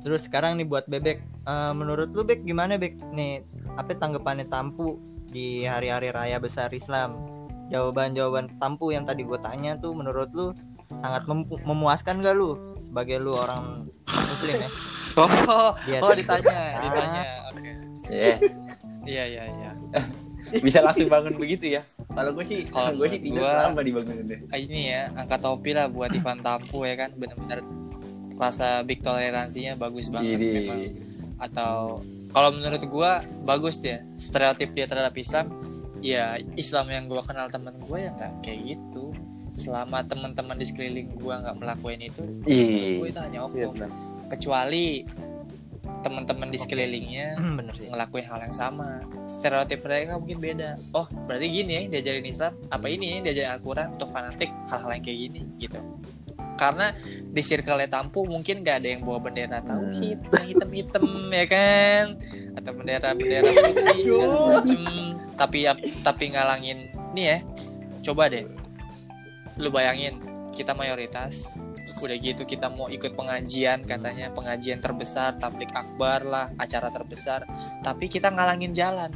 [0.00, 2.96] Terus sekarang nih buat bebek, Eh, menurut lu bek gimana bek?
[3.12, 7.20] Nih apa tanggapannya Tampu di hari-hari raya besar Islam?
[7.68, 10.56] Jawaban-jawaban Tampu yang tadi gue tanya tuh menurut lu
[10.96, 14.70] sangat mem- memuaskan gak lu sebagai lu orang muslim ya?
[15.16, 16.72] Oh, Dia oh tadi- ditanya, Ah.
[16.78, 17.22] ditanya.
[17.48, 17.70] Oke.
[18.06, 18.34] Ya,
[19.02, 19.70] Iya, iya, iya.
[20.60, 21.82] bisa langsung bangun begitu ya.
[22.06, 24.40] Kalau gue sih, Kalau gue sih tidur gua- lama dibangunin deh.
[24.46, 27.64] Ah, Ini ya, angkat topi lah buat Ivan Tampu ya kan, bener-bener
[28.36, 30.78] rasa big toleransinya bagus banget Jadi, memang.
[31.40, 33.10] Atau kalau menurut gua
[33.42, 35.48] bagus dia stereotip dia terhadap Islam.
[35.98, 39.05] Ya Islam yang gua kenal temen gue ya nggak kayak gitu.
[39.56, 43.00] Selama teman-teman di sekeliling gua nggak melakukan itu, iya.
[43.00, 43.72] gue itu hanya Iya, oknum.
[43.72, 43.90] benar.
[44.28, 44.84] Kecuali
[46.04, 47.88] teman-teman di sekelilingnya Bener sih.
[47.90, 52.86] ngelakuin hal yang sama stereotip mereka mungkin beda oh berarti gini ya diajarin Islam apa
[52.86, 55.78] ini ya diajarin Al-Quran untuk fanatik hal-hal yang kayak gini gitu
[56.56, 62.04] karena di circle tampu mungkin gak ada yang bawa bendera tauhid yang hitam-hitam ya kan
[62.54, 64.04] atau bendera bendera putih
[64.52, 64.82] macem
[65.38, 65.58] tapi
[66.02, 66.78] tapi ngalangin
[67.14, 67.38] nih ya
[68.02, 68.46] coba deh
[69.56, 70.20] lu bayangin
[70.56, 71.56] kita mayoritas
[72.02, 74.32] udah gitu kita mau ikut pengajian katanya.
[74.34, 77.46] Pengajian terbesar tablik akbar lah acara terbesar.
[77.86, 79.14] Tapi kita ngalangin jalan.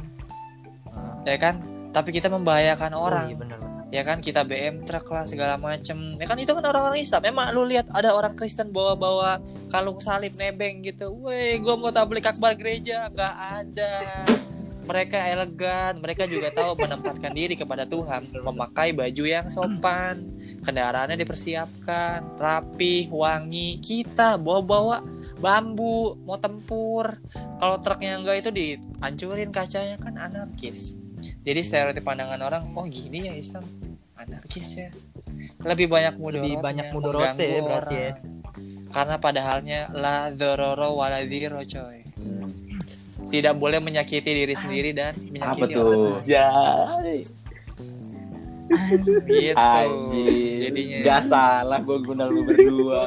[1.27, 1.59] Ya kan?
[1.91, 3.27] Tapi kita membahayakan orang.
[3.27, 3.91] Oh, iya bener, bener.
[3.91, 4.17] ya kan?
[4.23, 6.15] Kita BM truk lah segala macem.
[6.15, 6.39] Ya kan?
[6.39, 7.21] Itu kan orang-orang Islam.
[7.27, 11.11] Emang lu lihat ada orang Kristen bawa-bawa kalung salib nebeng gitu.
[11.27, 13.11] Weh gua mau tablik akbar gereja.
[13.11, 13.93] Nggak ada
[14.81, 20.25] mereka elegan mereka juga tahu menempatkan diri kepada Tuhan memakai baju yang sopan
[20.61, 25.05] kendaraannya dipersiapkan rapi wangi kita bawa-bawa
[25.37, 27.17] bambu mau tempur
[27.57, 30.97] kalau truknya enggak itu dihancurin kacanya kan anarkis
[31.41, 33.65] jadi stereotip pandangan orang oh gini ya Islam
[34.17, 34.89] anarkis ya
[35.65, 38.11] lebih banyak mudorotnya Lebih banyak mengganggu ya berarti ya.
[38.93, 42.60] karena padahalnya la dororo waladiro coy Hmm.
[43.31, 45.23] Tidak boleh menyakiti diri sendiri dan Apa
[45.57, 45.87] menyakiti tuh?
[45.87, 47.19] orang Jai.
[49.25, 50.59] gitu Anjir.
[50.63, 53.03] jadinya Gak salah gue guna lu berdua.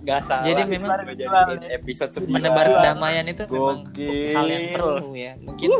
[0.00, 0.44] Gak salah.
[0.44, 0.94] Jadi memang
[1.68, 2.28] episode 9.
[2.28, 4.30] menebar kedamaian itu memang Gokil.
[4.32, 5.70] hal yang perlu ya mungkin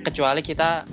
[0.00, 0.86] kecuali kita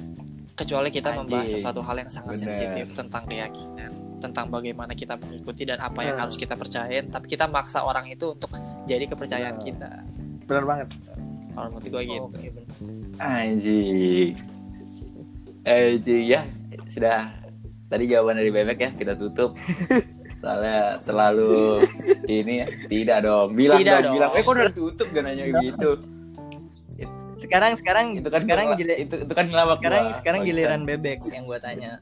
[0.53, 1.55] kecuali kita membahas Anjing.
[1.55, 2.45] sesuatu hal yang sangat Bener.
[2.51, 6.25] sensitif tentang keyakinan tentang bagaimana kita mengikuti dan apa yang Hmm.
[6.25, 8.51] harus kita percayain tapi kita maksa orang itu untuk
[8.83, 9.67] jadi kepercayaan Bener.
[9.69, 9.91] kita
[10.43, 10.87] Benar banget.
[11.51, 12.75] Kalau menurut gue gitu Oke, bener.
[13.17, 14.31] Anjing.
[15.61, 16.41] Anjing ya.
[16.85, 17.35] Sudah
[17.85, 19.57] tadi jawaban dari bebek ya kita tutup.
[20.35, 21.83] Soalnya terlalu
[22.25, 22.67] ini ya.
[22.85, 23.53] Tidak dong.
[23.53, 24.13] Bilang Tidak dong, dong.
[24.15, 24.31] bilang.
[24.31, 25.99] Eh kok udah tutup gak nanya gitu.
[27.39, 30.17] Sekarang sekarang Itu kan sekarang gili- itu, itu kan ngelawak sekarang gua.
[30.17, 31.99] sekarang giliran bebek yang gua tanya.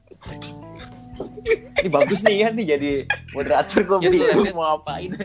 [1.78, 2.92] Ini bagus nih kan nih jadi
[3.32, 5.18] moderator gue Gitu, bingung mau apain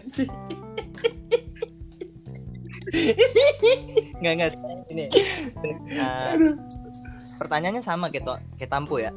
[4.31, 4.53] anjing.
[4.53, 5.05] Enggak enggak ini.
[5.99, 6.35] Nah,
[7.41, 9.11] pertanyaannya sama kayak to- kayak tampu ya.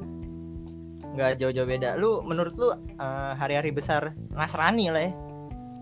[1.15, 1.95] Enggak jauh-jauh beda.
[1.95, 5.11] Lu menurut lu eh, hari-hari besar Nasrani lah ya.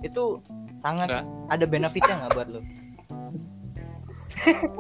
[0.03, 0.43] Itu
[0.83, 1.25] sangat Enggak.
[1.47, 2.61] ada benefitnya nggak buat lu?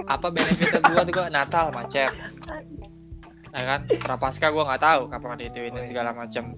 [0.05, 2.11] apa benefitnya gue tuh gue Natal macet
[3.53, 6.57] ya kan prapaskah gue nggak tahu kapan dituin dan segala macam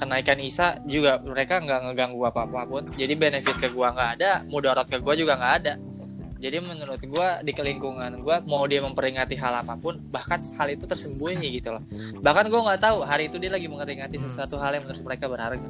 [0.00, 4.44] kenaikan Isa juga mereka nggak ngeganggu apa apa pun jadi benefit ke gue nggak ada
[4.48, 5.72] mudarat ke gue juga nggak ada
[6.40, 10.88] jadi menurut gue di kelingkungan gue mau dia memperingati hal apa pun bahkan hal itu
[10.88, 11.84] tersembunyi gitu loh.
[12.16, 15.68] Bahkan gue nggak tahu hari itu dia lagi memperingati sesuatu hal yang menurut mereka berharga.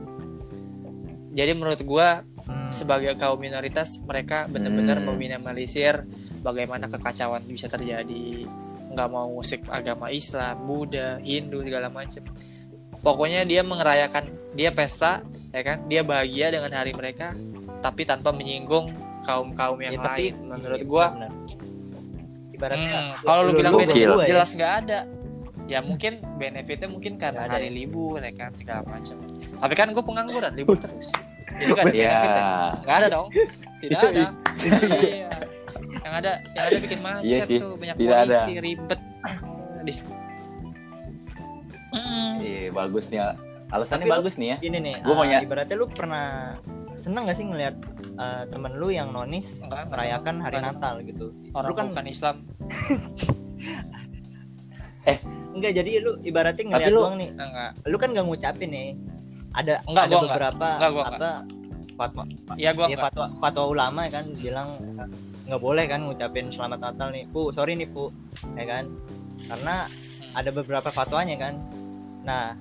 [1.35, 2.09] Jadi menurut gue
[2.50, 5.14] Hmm, sebagai kaum minoritas mereka benar-benar Hmm.
[5.14, 6.02] meminimalisir
[6.42, 8.46] bagaimana kekacauan bisa terjadi.
[8.90, 12.26] Nggak mau musik agama Islam Buddha Hindu segala macam
[13.00, 15.87] pokoknya dia mengerayakan dia pesta ya kan?
[15.88, 17.35] Dia bahagia dengan hari mereka
[17.80, 21.32] tapi tanpa menyinggung kaum kaum yang ya, tapi lain menurut iya, gua benar.
[22.50, 24.28] ibaratnya hmm, kalau lu bilang benefit Gua ya.
[24.28, 24.98] jelas nggak ada
[25.64, 27.74] ya mungkin benefitnya mungkin karena ada hari ya.
[27.76, 29.16] libur ya kan segala macam
[29.56, 31.14] tapi kan gue pengangguran libur terus
[31.52, 32.10] jadi kan Ya.
[32.10, 32.44] benefitnya
[32.82, 33.26] nggak ada dong
[33.78, 34.24] tidak ada
[35.00, 35.30] iya
[36.00, 38.34] yang ada yang ada bikin macet Iya sih, tuh banyak tidak ada.
[38.34, 39.00] polisi ribet
[39.86, 39.92] di
[41.90, 42.32] Mm.
[42.38, 43.18] Iya bagus nih.
[43.66, 44.56] Alasannya Tapi lu- bagus nih ya.
[44.62, 46.54] Ini nih, Gua mau eh, nya- ibaratnya lu pernah
[47.00, 47.74] seneng gak sih ngelihat
[48.14, 50.72] eh, temen lu yang nonis Enggak, enggak merayakan hari Enggak.
[50.76, 51.26] Natal gitu?
[51.50, 52.36] orang lu kan bukan Islam
[55.50, 57.30] enggak jadi lu ibaratnya ngeliat lu- doang nih.
[57.34, 58.88] enggak Lu kan gak ngucapin nih.
[59.50, 60.30] Ada Enggak, ada gua enggak.
[60.30, 61.30] beberapa Enggak, gua apa
[62.00, 62.22] fatwa
[62.56, 64.68] ya gua ya, enggak fatwa fatwa ulama kan bilang
[65.44, 67.26] nggak boleh kan ngucapin selamat Natal nih.
[67.26, 68.08] Pu, sorry nih, Pu.
[68.54, 68.86] Ya kan?
[69.50, 69.84] Karena
[70.32, 71.58] ada beberapa fatwanya kan.
[72.22, 72.54] Nah,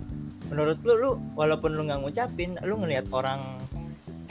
[0.50, 3.62] menurut lu lu walaupun lu nggak ngucapin, lu ngelihat orang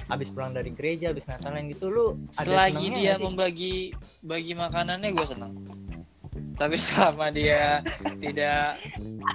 [0.09, 5.27] abis pulang dari gereja abis Natalan gitu lu ada selagi dia membagi bagi makanannya gue
[5.27, 5.53] senang
[6.55, 7.85] tapi selama dia
[8.18, 8.81] tidak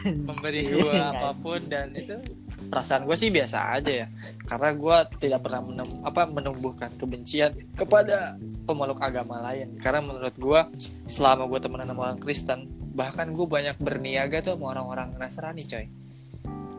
[0.03, 2.19] memberi gue Iya, apa pun dan itu
[2.63, 4.07] perasaan gue sih biasa aja ya.
[4.43, 9.77] Karena gue tidak pernah menem- apa menumbuhkan kebencian kepada pemeluk agama lain.
[9.77, 10.59] Karena menurut gue
[11.05, 15.85] selama gue temenan sama orang Kristen bahkan gue banyak berniaga tuh sama orang-orang Nasrani coy.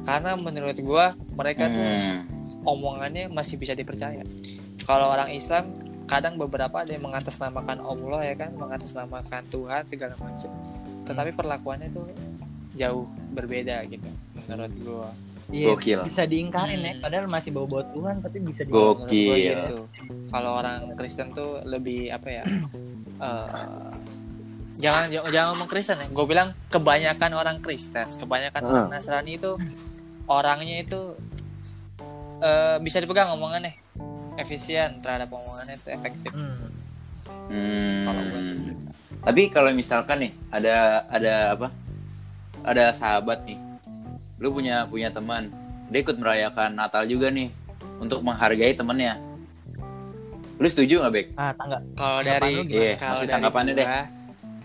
[0.02, 2.20] Karena menurut gue mereka tuh Hmm.
[2.64, 4.24] Omongannya masih bisa dipercaya.
[4.82, 5.72] Kalau orang Islam
[6.04, 10.50] kadang beberapa ada yang mengatasnamakan Allah ya kan, mengatasnamakan Tuhan segala macam.
[11.04, 12.08] Tetapi perlakuannya tuh
[12.74, 14.08] jauh berbeda gitu
[14.44, 15.08] menurut gua.
[15.46, 16.00] Iya, Gokil.
[16.08, 17.02] bisa diingkarin ya Hmm.
[17.04, 18.96] padahal masih bawa bawa Tuhan tapi bisa di Gokil.
[18.96, 19.52] Menurut gua Iya.
[19.54, 19.78] gitu.
[20.28, 22.44] Kalau orang Kristen tuh lebih apa ya?
[23.14, 23.92] eh,
[24.74, 26.06] jangan jangan jangan ngomong Kristen ya.
[26.10, 28.72] Gue bilang kebanyakan orang Kristen, kebanyakan Hmm.
[28.74, 29.52] orang Nasrani itu
[30.26, 31.00] orangnya itu
[32.40, 33.74] eh, bisa dipegang omongannya
[34.38, 36.32] efisien terhadap omongannya itu efektif.
[36.32, 36.54] Hmm.
[37.50, 38.04] Hmm.
[38.08, 38.22] Kalau.
[39.24, 41.68] Tapi kalau misalkan nih ada ada apa?
[42.64, 43.60] Ada sahabat nih.
[44.40, 45.52] Lu punya punya teman.
[45.92, 47.52] Dia ikut merayakan Natal juga nih
[48.00, 49.20] untuk menghargai temennya.
[50.56, 51.26] Lu setuju nggak, Bek?
[51.36, 51.78] Ah, tangga.
[51.98, 52.54] Kalau dari?
[52.70, 53.88] Iya, kalau dari tanggapannya gua, deh.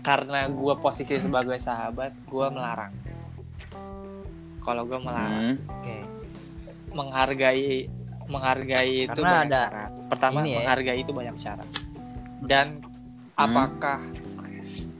[0.00, 2.94] karena gua posisi sebagai sahabat, gua melarang.
[4.62, 5.82] Kalau gua melarang, Hmm.
[5.82, 5.98] Oke.
[6.90, 7.86] Menghargai
[8.26, 9.90] menghargai itu Karena banyak ada syarat.
[10.06, 10.62] Pertama, ya.
[10.62, 11.68] menghargai itu banyak syarat.
[12.40, 12.66] Dan
[13.34, 13.42] Hmm.
[13.50, 13.98] apakah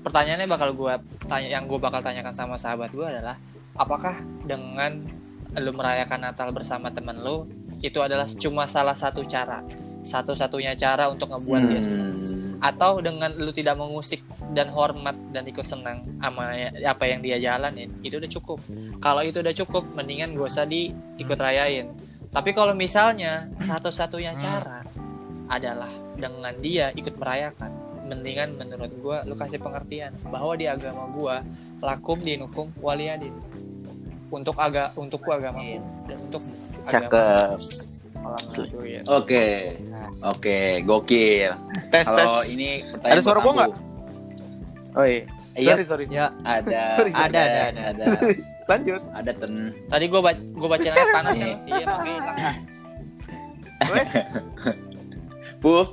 [0.00, 3.36] pertanyaannya bakal gua tanya yang gua bakal tanyakan sama sahabat gua adalah
[3.76, 5.04] apakah dengan
[5.52, 7.44] lu merayakan Natal bersama temen lu
[7.80, 9.64] itu adalah cuma salah satu cara,
[10.00, 12.49] satu-satunya cara untuk ngebuat dia Hmm.
[12.60, 14.20] Atau dengan lu tidak mengusik
[14.52, 16.52] dan hormat dan ikut senang sama
[16.84, 18.60] apa yang dia jalanin itu udah cukup.
[19.00, 21.88] Kalau itu udah cukup mendingan gak usah diikut rayain.
[22.30, 24.86] Tapi kalau misalnya satu-satunya cara
[25.50, 27.74] adalah dengan dia ikut merayakan
[28.06, 31.42] mendingan menurut gua lu kasih pengertian bahwa di agama gua
[31.82, 33.34] lakum dinukum waliyadin
[34.30, 36.42] untuk aga untukku agamaku dan untuk
[36.86, 37.58] Cakep.
[38.36, 39.02] Alhamdulillah.
[39.10, 39.46] Oke.
[40.20, 41.52] Oke, gokil.
[41.90, 42.26] Tes tes.
[42.28, 43.70] Kalau ini pertanyaan Ada suara gua nggak?
[43.72, 43.80] aku.
[44.98, 45.22] Oh iya.
[45.58, 46.04] Iya, Sorry sorry.
[46.08, 47.26] Ya, ada, Sorry, sorry.
[47.26, 48.18] ada, Ada, ada, ada, ada,
[48.70, 49.02] Lanjut.
[49.10, 49.52] ada ten.
[49.90, 51.48] Tadi gua baca gua baca ayat panas kan.
[51.70, 52.36] Iya, makanya hilang.
[55.60, 55.86] Puh,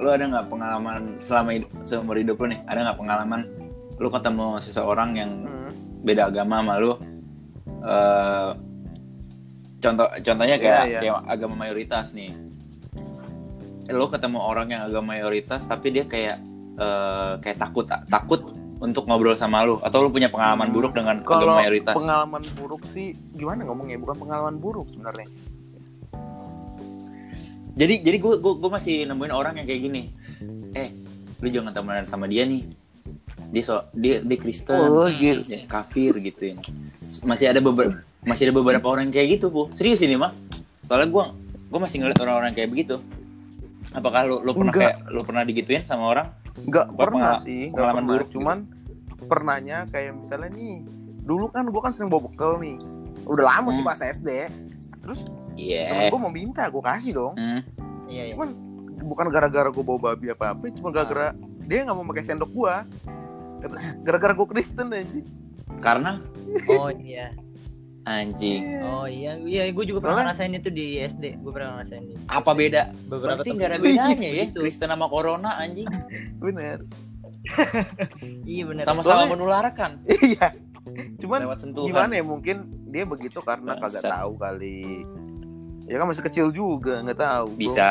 [0.00, 2.60] lu ada nggak pengalaman selama hidup, seumur hidup lu nih?
[2.66, 3.40] Ada nggak pengalaman
[4.00, 5.70] lu ketemu seseorang yang hmm.
[6.02, 6.92] beda agama sama lu?
[7.84, 8.50] Eh,
[9.84, 10.98] contoh, contohnya kayak, iya.
[11.04, 12.32] kayak agama mayoritas nih.
[13.86, 16.40] Lu ketemu orang yang agama mayoritas, tapi dia kayak
[16.74, 18.40] eh, kayak takut takut
[18.80, 20.74] untuk ngobrol sama lu, atau lu punya pengalaman Hmm.
[20.74, 21.94] buruk dengan Kalau agama mayoritas?
[21.94, 24.00] pengalaman buruk sih gimana ngomongnya?
[24.00, 25.28] Bukan pengalaman buruk sebenarnya.
[27.74, 30.02] jadi jadi gue gue masih nemuin orang yang kayak gini
[30.74, 30.94] eh
[31.42, 32.62] lu jangan temenan sama dia nih
[33.54, 35.46] dia so dia dia Kristen Oh, gitu.
[35.64, 36.54] kafir gitu ya
[37.22, 40.34] masih ada beberapa masih ada beberapa orang kayak gitu bu serius ini mah
[40.84, 41.24] soalnya gue
[41.64, 42.98] gue masih ngeliat orang-orang kayak begitu
[43.90, 44.82] apakah lu lu pernah Enggak.
[44.90, 48.10] kayak lu pernah digituin sama orang Nggak Gua pernah sih, pengalaman pernah.
[48.14, 48.58] buruk Cuman
[49.20, 50.86] pernahnya kayak misalnya nih,
[51.20, 52.78] dulu kan gue kan sering bawa bekal nih.
[53.24, 53.90] Udah lama sih Hmm.
[53.90, 54.28] pas SD.
[55.02, 57.34] Terus iya temen gue mau minta, gue kasih dong.
[57.34, 57.58] Hmm.
[58.06, 58.38] iya, iya.
[58.38, 58.54] Cuman
[59.02, 62.74] bukan gara-gara gue bawa babi apa apa, cuma gara-gara dia nggak mau pakai sendok gue.
[64.00, 65.04] Gara-gara gue Kristen aja.
[65.80, 66.20] karena
[66.70, 67.32] Oh iya.
[68.04, 71.40] anjing Oh iya, iya gue juga Soalnya- pernah ngerasain itu di SD.
[71.40, 74.60] Gue pernah ngerasain di apa beda beberapa berarti nggak ada bedanya ya gitu.
[74.60, 75.88] Kristen sama Corona anjing
[76.36, 76.84] Bener.
[78.46, 78.84] Iya benar.
[78.84, 80.52] sama-sama menularkan Iya.
[81.16, 82.56] Cuman lewat sentuhan gimana ya mungkin
[82.88, 85.04] dia begitu karena kagak tahu kali.
[85.84, 87.46] Ya kan masih kecil juga, nggak tahu.
[87.50, 87.58] Bro.
[87.58, 87.88] bisa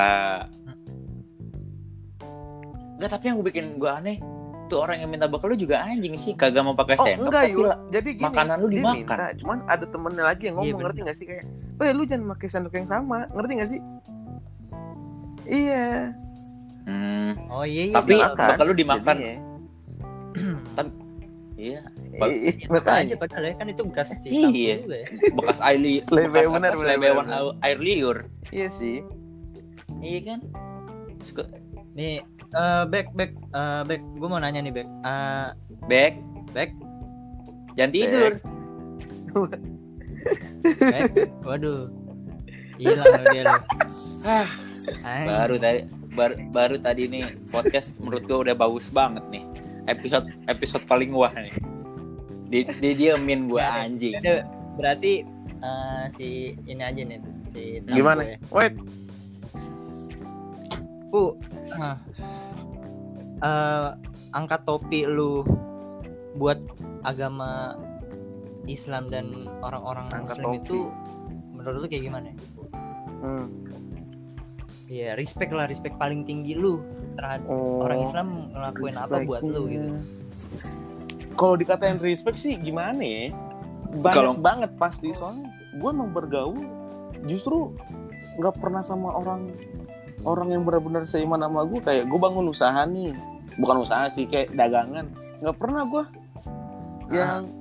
[2.93, 4.17] Enggak tapi yang gue bikin gue aneh
[4.65, 7.43] tuh orang yang minta bekal lu juga anjing sih kagak mau pakai Oh sendok enggak
[7.43, 7.75] tapi yuk.
[7.89, 8.23] Jadi gini.
[8.23, 8.97] makanan lu dimakan.
[8.97, 10.85] minta, cuman ada temennya lagi yang Iya, ngomong bener.
[10.85, 11.43] ngerti gak sih kayak,
[11.79, 13.79] "Eh lu jangan pakai sendok yang sama." Ngerti gak sih?
[15.43, 15.87] Iya.
[16.83, 17.95] Hmm, Oh iya iya.
[17.95, 18.47] tapi dimakan.
[18.49, 19.35] bekal lu dimakan Jadinya.
[21.55, 21.79] iya
[22.13, 23.03] Ih, Iya, makanya.
[23.05, 24.75] aja padahal ya kan itu bekas si Iya.
[24.83, 25.03] ya.
[25.31, 27.55] bekas air li Selebe, bekas, bener, bener, bener.
[27.59, 28.17] air liur
[28.49, 28.99] Iya sih.
[29.99, 30.39] iya kan
[31.21, 31.47] Suka-
[31.93, 34.89] Nih, eh back back eh back gue mau nanya nih back.
[35.05, 35.47] Eh
[35.83, 36.13] Bek
[36.51, 36.71] back
[37.75, 38.33] jangan tidur
[40.79, 41.11] back.
[41.43, 41.89] Waduh.
[42.77, 43.55] Hilang dia lo.
[44.25, 44.47] ah
[45.23, 45.79] baru tadi
[46.13, 49.43] baru, baru tadi nih podcast menurut gue udah bagus banget nih
[49.87, 51.53] episode episode paling wah nih
[52.47, 53.85] di, di diemin gue ada.
[53.85, 55.23] anjing Ada- berarti
[55.59, 56.27] eh, si
[56.65, 57.19] ini aja nih
[57.53, 58.21] si Gimana?
[58.25, 58.37] ya.
[58.49, 58.73] Wait.
[61.09, 61.37] Pu,
[61.75, 61.97] nah,
[63.39, 63.89] eh,
[64.31, 65.43] angkat topi lu
[66.33, 66.57] buat
[67.01, 67.77] agama
[68.65, 69.27] Islam dan
[69.59, 70.59] orang-orang Angkat Muslim topi.
[70.59, 70.77] itu
[71.51, 72.27] menurut lu kayak gimana?
[73.19, 73.47] Hmm.
[74.85, 76.83] Iya, respect lah, respect paling tinggi lu
[77.15, 79.89] terhadap Oh, orang Islam ngelakuin apa buat lu gitu.
[81.33, 83.33] Kalau dikatain respect sih gimana ya?
[83.91, 86.61] Banyak Kalau- banget pasti soalnya gue emang bergaul
[87.25, 87.73] justru
[88.35, 89.49] nggak pernah sama orang
[90.23, 93.11] orang yang benar-benar seiman sama gue kayak gue bangun usaha nih
[93.55, 95.05] bukan usaha sih kayak dagangan
[95.39, 96.03] nggak pernah gue
[97.11, 97.51] yang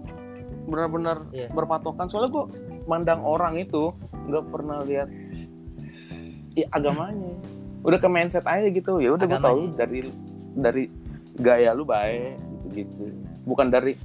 [0.65, 1.51] benar-benar Iya.
[1.51, 2.45] berpatokan soalnya gue
[2.85, 3.91] mandang orang itu
[4.25, 5.11] nggak pernah lihat
[6.53, 7.35] ya, agamanya
[7.83, 9.77] udah ke mindset aja gitu ya udah gue tahu Agamanya.
[9.77, 9.99] dari
[10.55, 10.83] dari
[11.35, 12.39] gaya lu baik
[12.71, 13.11] gitu
[13.43, 13.99] bukan dari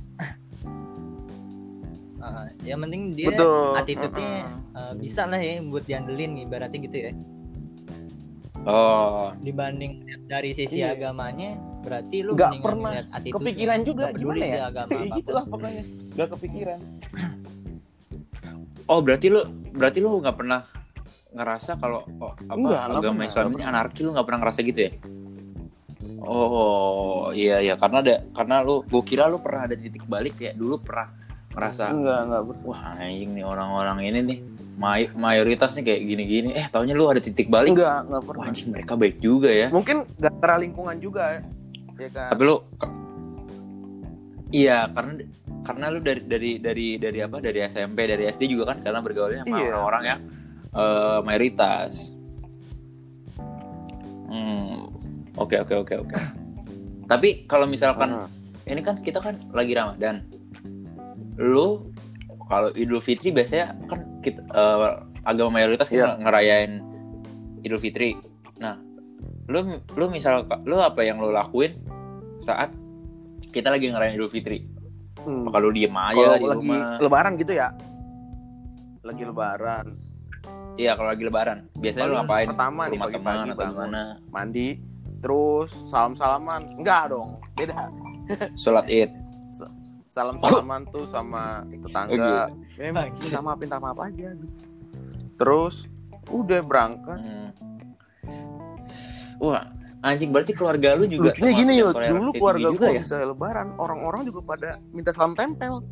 [2.17, 4.43] Ah, yang penting dia betul attitude-nya Heeh.
[4.75, 7.11] eh, bisa lah ya buat diandelin ibaratnya gitu ya.
[8.67, 10.91] Oh, Dibanding dari sisi Iya.
[10.91, 15.17] agamanya berarti lu Nggak pernah kepikiran juga peduli gimana ya agama kayak apa pun.
[15.17, 16.79] gitu lah pokoknya nggak kepikiran
[18.85, 20.61] oh berarti lu berarti lu nggak pernah
[21.31, 23.69] ngerasa kalau oh, apa Nggak, nggak agama pernah, Islam ini pernah.
[23.71, 24.91] anarki lu nggak pernah ngerasa gitu ya?
[26.19, 30.59] Oh iya iya karena ada karena lu gue kira lu pernah ada titik balik kayak
[30.59, 31.07] dulu pernah
[31.55, 34.39] ngerasa enggak enggak wah anjing nih orang-orang ini nih
[34.77, 36.49] may- mayoritas nih kayak gini-gini.
[36.53, 37.73] Eh taunya lu ada titik balik.
[37.73, 39.67] Enggak enggak wah pernah anjing mereka baik juga ya.
[39.67, 41.41] Mungkin gara lingkungan juga
[41.97, 42.29] ya kan?
[42.31, 42.55] Tapi lu
[44.47, 45.11] iya karena
[45.65, 47.41] karena lu dari dari dari dari apa?
[47.41, 49.73] Dari SMP dari SD juga kan karena bergaulnya sama Iya.
[49.73, 50.19] orang-orang yang
[50.71, 52.13] eh, mayoritas.
[54.27, 54.93] Hmm
[55.33, 56.15] oke oke oke oke.
[57.07, 58.29] Tapi kalau misalkan Heeh.
[58.69, 60.21] ini kan kita kan lagi Ramadan.
[61.37, 61.89] Lu
[62.47, 64.89] kalau Idul Fitri biasanya kan kita eh,
[65.21, 66.23] agama mayoritas kita Iya.
[66.23, 66.71] ngerayain
[67.61, 68.15] Idul Fitri.
[68.57, 68.79] Nah
[69.47, 71.79] lu lu misal lu apa yang lu lakuin
[72.37, 72.71] saat
[73.49, 74.63] kita lagi ngerayain Idul Fitri?
[75.17, 75.43] Hmm.
[75.51, 76.97] lu diem aja kalau di lagi rumah?
[76.97, 77.67] lebaran gitu ya?
[79.03, 79.85] Lagi lebaran.
[80.77, 81.57] Iya kalau lagi lebaran.
[81.75, 82.47] Biasanya lu Paling ngapain?
[82.47, 84.01] pertama nih, pagi-pagi gimana?
[84.29, 84.67] mandi
[85.17, 87.89] terus salam salaman enggak dong beda.
[88.53, 89.09] Sholat id
[90.17, 92.49] salam salaman tuh sama tetangga.
[92.49, 94.55] Oh, memang minta maaf minta maaf aja gitu.
[95.37, 95.85] terus
[96.33, 97.19] udah berangkat.
[97.21, 97.49] Hmm.
[99.37, 99.69] wah
[100.01, 103.01] anjing berarti keluarga lu juga lucunya termasuk gini yuk dulu keluarga juga gue ya?
[103.05, 105.85] bisa lebaran orang-orang juga pada minta salam tempel.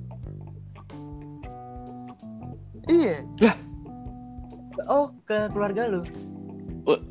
[2.85, 3.17] Iya.
[4.85, 6.01] Oh, ke keluarga lu.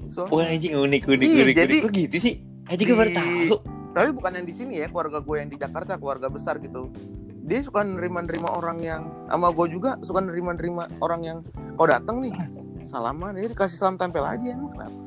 [0.07, 1.83] soalnya wah anjing unik unik Iya, unik jadi- unik.
[1.83, 2.35] Kok gitu sih?
[2.66, 5.95] Anjing gue baru tahu tapi bukan yang di sini ya keluarga gue yang di Jakarta
[5.97, 6.91] keluarga besar gitu.
[7.45, 11.39] Dia suka nerima-nerima orang yang sama gue juga suka nerima-nerima orang yang
[11.79, 12.35] kau datang nih
[12.83, 13.39] salaman.
[13.39, 14.99] Ya dikasih salam tempel aja emang kenapa?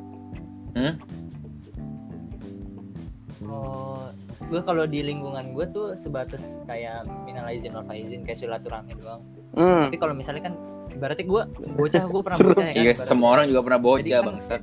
[3.48, 4.10] Oh,
[4.48, 9.22] gue kalau di lingkungan gue tuh sebatas kayak minal aizin wal faizin kayak silaturahmi doang.
[9.58, 9.90] hmm.
[9.90, 10.54] Tapi kalau misalnya kan
[10.94, 11.42] ibaratnya gue
[11.76, 12.84] bocah gue pernah bocah ya kan.
[12.86, 14.62] iya semua orang juga pernah bocah kan- bangsat.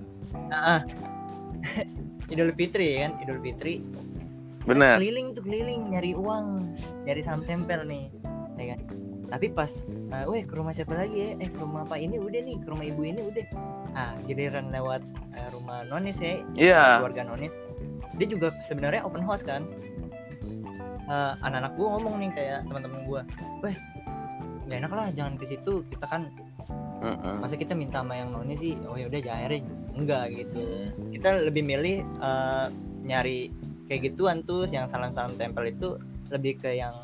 [0.50, 0.80] Nah,
[2.32, 3.74] Idul Fitri ya kan, Idul Fitri
[4.64, 6.72] benar keliling tuh keliling nyari uang,
[7.04, 8.08] nyari salam tempel nih,
[8.56, 8.80] ya kan.
[9.24, 11.30] Tapi pas, eh, weh ke rumah siapa lagi ya?
[11.42, 13.46] Eh ke rumah apa ini udah nih, ke rumah ibu ini udah.
[13.94, 15.04] Ah giliran lewat
[15.36, 17.54] eh, rumah nonis ya, iya keluarga nonis
[18.14, 19.66] dia juga sebenarnya open house kan
[21.04, 23.20] Eh, anak-anak gue ngomong nih kayak teman-teman gue
[23.60, 23.76] weh
[24.64, 26.32] nggak enak lah jangan ke situ kita kan
[27.04, 27.36] Heeh.
[27.44, 31.12] masa kita minta sama yang nonis sih oh ya udah akhirnya enggak gitu Hmm.
[31.12, 32.66] kita lebih milih eh,
[33.04, 33.52] nyari
[33.84, 35.96] kayak gituan tuh yang salam-salam tempel itu
[36.32, 36.94] lebih ke yang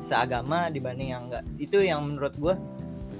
[0.00, 1.44] seagama dibanding yang enggak.
[1.56, 2.54] Itu yang menurut gue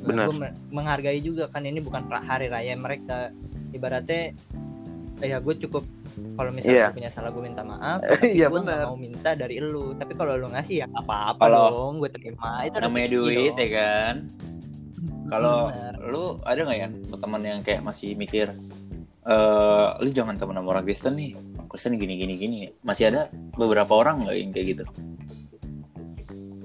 [0.01, 0.33] Benar.
[0.33, 0.37] gue
[0.73, 3.29] menghargai juga kan ini bukan hari raya mereka.
[3.71, 4.33] Ibaratnya
[5.21, 5.85] ya gue cukup
[6.35, 8.89] kalau misalnya gua punya salah gue minta maaf tapi Iya, gue benar.
[8.89, 9.93] mau minta dari lu.
[9.95, 12.65] Tapi kalau lu ngasih ya apa-apa Kalau dong gue terima.
[12.67, 13.61] Itu namanya duit dong.
[13.61, 14.15] ya kan?
[15.31, 15.71] Kalau
[16.03, 18.51] lu ada nggak ya teman yang kayak masih mikir
[19.21, 21.37] eh lu jangan teman sama orang Kristen nih.
[21.69, 22.59] Kristen gini gini gini.
[22.81, 24.85] Masih ada beberapa orang nggak yang kayak gitu.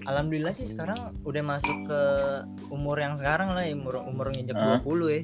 [0.05, 2.01] Alhamdulillah sih sekarang udah masuk ke
[2.69, 4.79] umur yang sekarang lah umur umur nginjek Hah?
[4.85, 5.21] 20 ya.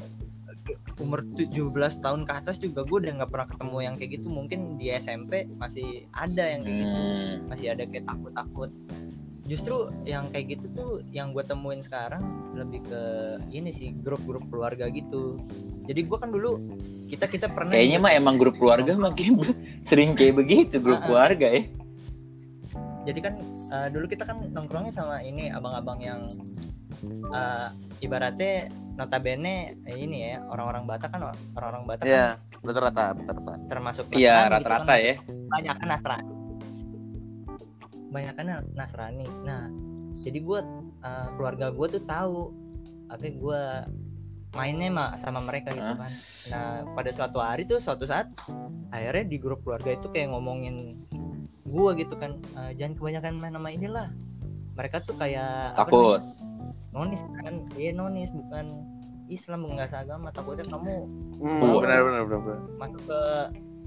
[1.02, 4.28] Umur 17 tahun ke atas juga gue udah nggak pernah ketemu yang kayak gitu.
[4.28, 6.98] Mungkin di SMP masih ada yang kayak gitu.
[6.98, 7.34] Hmm.
[7.48, 8.70] masih ada kayak takut-takut
[9.52, 9.76] justru
[10.08, 12.24] yang kayak gitu tuh yang gue temuin sekarang
[12.56, 13.02] lebih ke
[13.52, 15.36] ini sih grup-grup keluarga gitu
[15.84, 16.56] jadi gue kan dulu
[17.12, 19.52] kita kita pernah kayaknya mah emang grup keluarga mah kayak
[19.84, 21.08] sering kayak begitu grup Ah, ah.
[21.28, 21.64] keluarga ya
[23.02, 23.34] jadi kan
[23.68, 26.32] eh, dulu kita kan nongkrongnya sama ini abang-abang yang
[27.34, 27.68] eh,
[28.00, 31.22] ibaratnya notabene eh, ini ya orang-orang Batak kan
[31.52, 33.54] orang-orang Batak Iya, kan rata-rata, rata-rata.
[33.68, 35.02] termasuk Iya Nasrani gitu rata-rata kan.
[35.02, 35.14] ya.
[35.50, 36.32] banyak kan Nasrani
[38.12, 39.26] banyak kan Nasrani.
[39.42, 39.72] Nah
[40.14, 40.66] jadi buat
[41.02, 42.52] eh, keluarga gue tuh tahu.
[43.08, 43.62] Akhirnya gue
[44.52, 46.12] mainnya mah sama mereka gitu kan.
[46.52, 48.28] Nah pada suatu hari tuh suatu saat
[48.92, 51.00] akhirnya di grup keluarga itu kayak ngomongin
[51.64, 52.36] gue gitu kan.
[52.60, 54.08] "Eh, jangan kebanyakan main nama inilah.
[54.76, 56.20] Mereka tuh kayak Takut.
[56.92, 57.64] nonis kan?
[57.74, 58.68] Iya nonis bukan
[59.28, 60.28] Islam nggak seagama.
[60.30, 60.96] Takutnya kamu
[61.42, 61.80] Hmm, Oh.
[61.80, 62.60] benar, benar, benar, benar.
[62.78, 63.22] masuk ke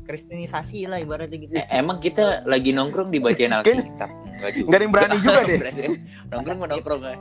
[0.05, 4.11] kristenisasi lah ibaratnya gitu Eh, emang kita lagi nongkrong dibacain Alkitab.
[4.35, 5.59] Enggak ada yang berani juga deh.
[6.29, 7.19] nongkrong mau nongkrong kan.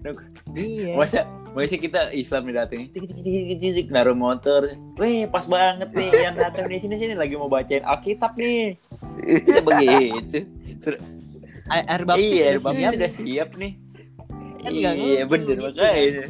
[0.00, 0.30] Nongkrong.
[0.56, 4.68] iya Masa masa kita Islam cik cik, cik, naruh motor.
[4.96, 8.76] Weh, pas banget nih yang datang di sini sini lagi mau bacain Alkitab nih.
[9.44, 10.44] Kita begitu.
[11.66, 12.94] Air air baptis iya, udah Baptis siap.
[12.94, 13.72] sudah siap nih.
[14.62, 16.26] Kan Iya, bener gitu makanya.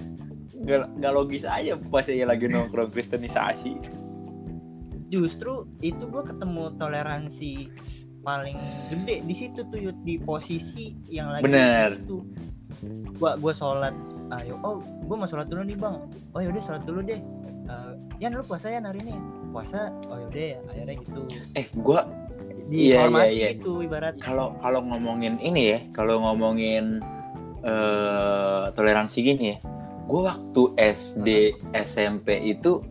[0.56, 3.72] Nggak, nggak logis aja pas saya lagi nongkrong kristenisasi.
[5.08, 7.70] Justru itu gue ketemu toleransi
[8.26, 8.58] paling
[8.90, 11.94] gede di situ tuh Yud, di posisi yang lagi Bener.
[11.94, 12.18] di situ
[13.16, 13.94] gua gua sholat
[14.42, 15.96] ayo oh gua mau sholat dulu nih bang.
[16.34, 17.22] Oh yaudah sholat dulu deh.
[17.66, 19.14] Eh, Yan lu puasa ya hari ini.
[19.54, 21.20] Puasa oh yaudah ya akhirnya gitu.
[21.54, 22.04] Eh, gua
[22.66, 23.48] Iya, dihormati iya, iya.
[23.54, 26.98] gitu ibarat kalau kalau ngomongin ini ya, kalau ngomongin
[27.62, 29.58] eh toleransi gini ya,
[30.10, 31.28] gue waktu SD
[31.78, 32.82] SMP itu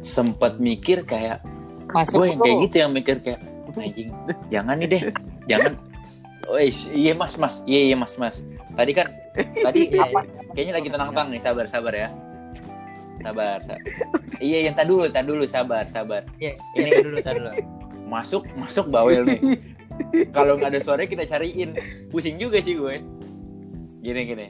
[0.00, 1.42] sempat mikir kayak
[1.88, 3.40] Masuk gue yang kayak gitu yang mikir kayak
[3.74, 4.10] anjing
[4.48, 5.02] jangan nih deh
[5.50, 5.72] jangan.
[6.44, 6.58] Oh
[6.90, 8.40] iya mas mas iya iya mas mas.
[8.72, 9.06] Tadi kan
[9.58, 10.20] tadi Iya, apa?
[10.50, 12.08] kayaknya lagi tenang-tenang nih sabar sabar ya.
[13.18, 13.82] Sabar, sabar.
[14.38, 16.22] iya yang tak dulu tak dulu sabar sabar.
[16.36, 17.50] Iya, Ini- ini dulu tar dulu.
[18.04, 19.40] masuk masuk bawel nih.
[20.30, 21.74] Kalau nggak ada suaranya kita cariin.
[22.08, 23.02] Pusing juga sih gue.
[24.00, 24.46] Gini gini.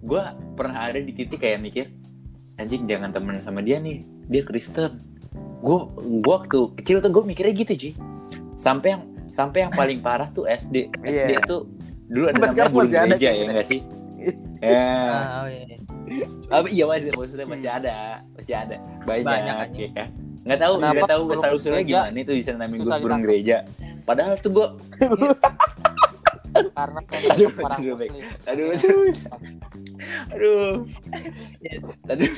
[0.00, 0.22] Gue
[0.54, 1.86] pernah ada di titik kayak mikir
[2.56, 4.04] anjing jangan temen sama dia nih.
[4.26, 5.00] Dia Kristen.
[5.60, 7.92] Gue gue waktu kecil tuh gue mikirnya gitu cuy
[8.56, 11.44] sampai yang sampai yang paling parah tuh SD SD Iya.
[11.44, 11.68] tuh
[12.08, 13.80] dulu ada namanya guru gereja ya enggak sih?
[14.56, 14.72] Ya.
[14.72, 15.62] Ah, oh, iya.
[15.68, 15.76] iya.
[16.72, 18.24] Iya masih maksudnya masih ada.
[18.32, 18.80] Masih ada.
[19.04, 19.76] Banyak, Banyak aja.
[19.76, 19.88] ya.
[19.92, 20.08] kan
[20.46, 23.56] nggak tahu nggak tahu asal usulnya gimana itu bisa namain susah gue burung gereja.
[24.08, 24.66] Padahal tuh gue
[26.74, 28.24] karena kan Aduh, orang aduh, muslim.
[28.46, 28.98] Aduh aduh.
[30.32, 30.72] Aduh.
[32.06, 32.36] Aduh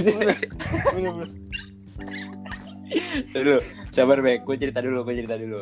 [3.33, 3.57] dulu
[3.93, 5.61] sabar baik gue cerita dulu gue cerita dulu.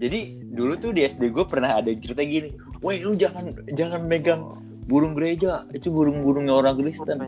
[0.00, 2.56] Jadi dulu tuh di SD gue pernah ada yang cerita gini.
[2.80, 4.56] Woi lu jangan jangan megang
[4.88, 5.68] burung gereja.
[5.76, 7.20] Itu burung-burungnya orang Kristen.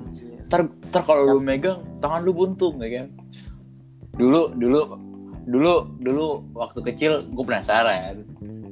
[0.48, 3.06] Ntar ntar kalau lu megang tangan lu buntung ya kan?
[4.16, 4.80] Dulu dulu
[5.42, 6.26] dulu dulu
[6.56, 8.24] waktu kecil gue penasaran.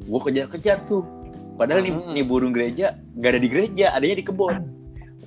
[0.08, 1.04] Gue kejar-kejar tuh
[1.60, 2.12] padahal nih, Hmm.
[2.16, 4.56] nih burung gereja gak ada di gereja adanya di kebun.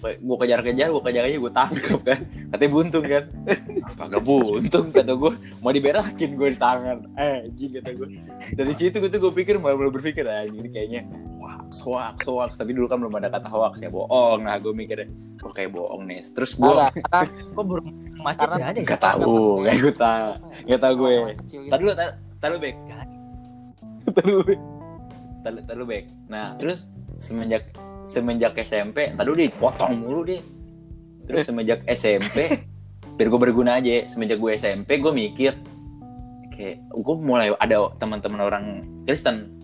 [0.03, 2.19] Gue kejar-kejar gue kejar-kejar gue tangkap kan.
[2.51, 3.23] Katanya buntung kan.
[4.01, 5.31] Kagak buntung kata gue
[5.63, 6.97] mau diberakin gue di tangan.
[7.15, 8.07] Eh anjing kata gue
[8.51, 11.07] dari situ gue tuh gue pikir malah mulai berpikir ah ini kayaknya
[11.39, 12.51] hoax hoax hoax.
[12.59, 14.43] Tapi dulu kan belum ada kata hoax ya bohong.
[14.43, 15.07] Nah gue mikirnya
[15.39, 17.87] oh kayak bohong nih terus gue kok burung
[18.19, 18.83] masjid nggak ada ya?
[18.83, 19.31] nggak tahu
[19.63, 20.29] nggak gue tahu
[20.67, 21.11] nggak tahu gue.
[21.47, 21.71] Kecil gitu.
[21.71, 21.93] Tadi dulu,
[22.43, 22.55] tadi
[24.27, 24.53] dulu
[25.43, 26.05] Tadi dulu back.
[26.31, 26.87] Nah, terus
[27.19, 27.75] semenjak
[28.07, 30.41] semenjak SMP, tadi dipotong mulu deh.
[31.27, 32.63] Terus semenjak SMP,
[33.19, 34.07] biar gue berguna aja.
[34.07, 35.53] Semenjak gue SMP, gue mikir
[36.53, 38.65] kayak gue mulai ada teman-teman orang
[39.03, 39.59] Kristen.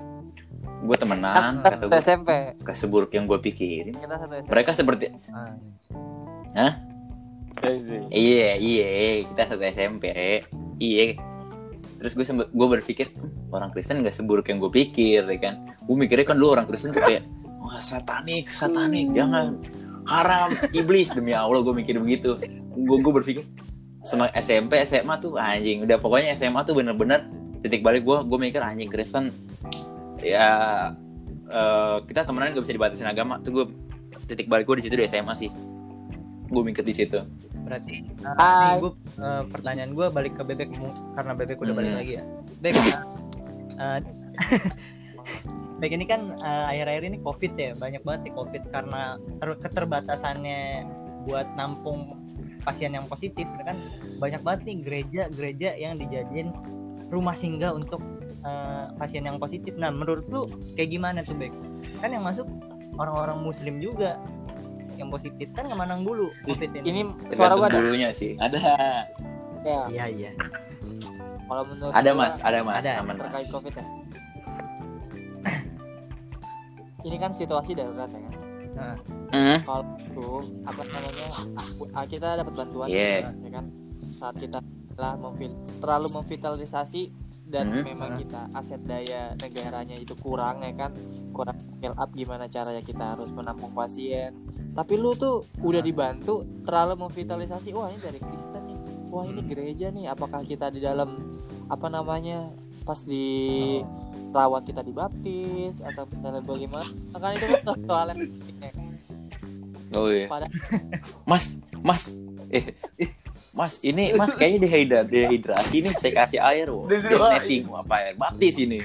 [0.79, 2.29] Gue temenan, kata gue SMP
[2.63, 3.91] gak seburuk yang gue pikirin.
[3.91, 5.05] kita satu SMP Mereka seperti
[6.55, 6.79] Ah,
[7.59, 8.01] Iya sih.
[8.07, 8.87] Iya, iya,
[9.27, 10.03] kita satu SMP.
[10.79, 11.19] Iya.
[11.99, 15.75] Terus gue sempet, gue berpikir "Hmm, orang Kristen gak seburuk yang gue pikir, ya kan?
[15.83, 17.27] Gue mikirnya kan lu orang Kristen tuh kayak
[17.59, 19.59] wah satanik, satanik, jangan.
[20.07, 21.11] Haram, iblis.
[21.11, 22.39] Demi Allah gue mikir begitu.
[22.71, 23.43] Gue gue berpikir
[24.07, 27.27] sama SMP, SMA tuh anjing, udah pokoknya SMA tuh bener-bener
[27.59, 29.35] titik balik gue, gue mikir anjing Kristen
[30.23, 30.47] ya
[31.51, 33.43] eh, kita temenan gak bisa dibatasin agama.
[33.43, 33.65] Tuh gue
[34.23, 35.51] titik balik gue di situ di SMA sih.
[36.47, 37.19] Gue mikir di situ
[37.65, 38.75] berarti Hai.
[38.75, 38.91] nih gue
[39.51, 40.69] pertanyaan gue balik ke bebek
[41.13, 41.79] karena bebek udah Hmm.
[41.79, 42.23] balik lagi ya.
[42.59, 43.03] Bebek uh,
[43.79, 43.99] uh,
[45.79, 49.01] bebek ini kan uh, akhir-akhir ini covid ya banyak banget nih covid karena
[49.39, 50.61] ter- keterbatasannya
[51.27, 52.19] buat nampung
[52.67, 53.79] pasien yang positif kan?
[54.19, 56.51] Banyak banget nih gereja-gereja yang dijadiin
[57.09, 58.03] rumah singgah untuk
[58.43, 59.73] uh, pasien yang positif.
[59.79, 60.45] Nah menurut lu
[60.75, 61.53] kayak gimana tuh bek?
[62.03, 62.45] Kan yang masuk
[62.99, 64.19] orang-orang muslim juga
[64.99, 65.47] yang positif.
[65.55, 66.83] Kan ngemanang dulu covid ini.
[66.83, 67.79] ini suara gua ada.
[67.79, 68.35] dulunya sih.
[68.35, 68.59] Ada.
[69.63, 69.81] Ya.
[69.87, 70.31] Iya iya.
[71.47, 72.35] Kalau menurut ada gua, mas.
[72.43, 72.75] Ada mas.
[72.83, 72.91] Ada.
[72.99, 73.85] aman terkait mas covid ya.
[76.99, 78.33] Ini kan situasi darurat ya kan.
[78.75, 78.97] Nah.
[79.63, 80.27] Kalau itu
[80.67, 81.27] apa namanya
[81.95, 83.31] ah, kita dapat bantuan Yeah.
[83.39, 83.65] ya kan.
[84.11, 84.59] Saat kita
[84.99, 87.81] telah memfil- terlalu memvitalisasi dan Hmm.
[87.83, 90.93] memang kita aset daya negaranya itu kurang ya kan
[91.31, 94.37] kurang fill up gimana caranya kita harus menampung pasien
[94.71, 98.77] tapi lu tuh udah dibantu terlalu memvitalisasi wah ini dari Kristen nih
[99.09, 99.49] wah ini Hmm.
[99.49, 101.17] gereja nih apakah kita di dalam
[101.65, 103.81] apa namanya pas di
[104.29, 108.21] rawat kita dibaptis atau misalnya bagaimana kan itu kan soal yang
[108.59, 108.71] ya.
[109.89, 110.29] Oh iya.
[110.29, 110.53] Pada-
[111.25, 112.13] Mas, Mas.
[112.47, 112.77] Eh,
[113.59, 115.91] Mas, ini Mas kayaknya dehidrat, dehidrasi nih.
[115.91, 116.87] Saya kasih air, wo.
[116.87, 117.11] Dehidrasi.
[117.11, 118.79] Dia blessing apa air baptis ini.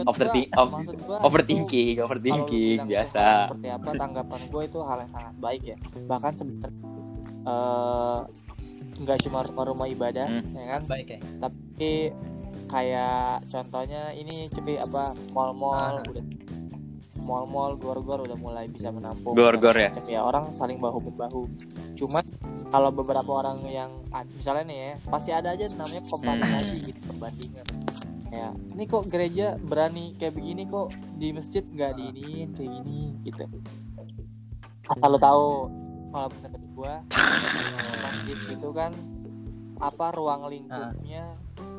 [0.00, 0.50] Overthinking,
[1.20, 2.46] overthinking kalau lu bilang
[2.86, 3.18] biasa.
[3.20, 5.76] itu seperti apa tanggapan gue itu hal yang sangat baik ya
[6.06, 6.70] bahkan sebenarnya
[7.44, 8.18] eh,
[8.96, 10.54] nggak cuma rumah-rumah ibadah Hmm.
[10.54, 11.92] ya kan baik ya tapi
[12.68, 15.02] kayak contohnya ini cepi apa
[15.34, 16.02] mall-mall Ah.
[16.04, 16.24] udah
[17.24, 19.90] mall-mall gor-gor udah mulai bisa menampung Gor-gor ya?
[20.06, 21.48] Ya orang saling bahu membahu
[21.94, 22.22] cuma
[22.68, 23.90] kalau beberapa orang yang
[24.34, 26.84] misalnya nih ya pasti ada aja namanya komparasi Hmm.
[26.84, 27.66] gitu perbandingan
[28.28, 33.44] ya ini kok gereja berani kayak begini kok di masjid nggak diiniin kayak gini gitu
[34.86, 35.46] asal lo tahu
[36.08, 36.94] kalau menurut gua
[38.04, 38.92] masjid itu kan
[39.78, 41.36] apa ruang lingkupnya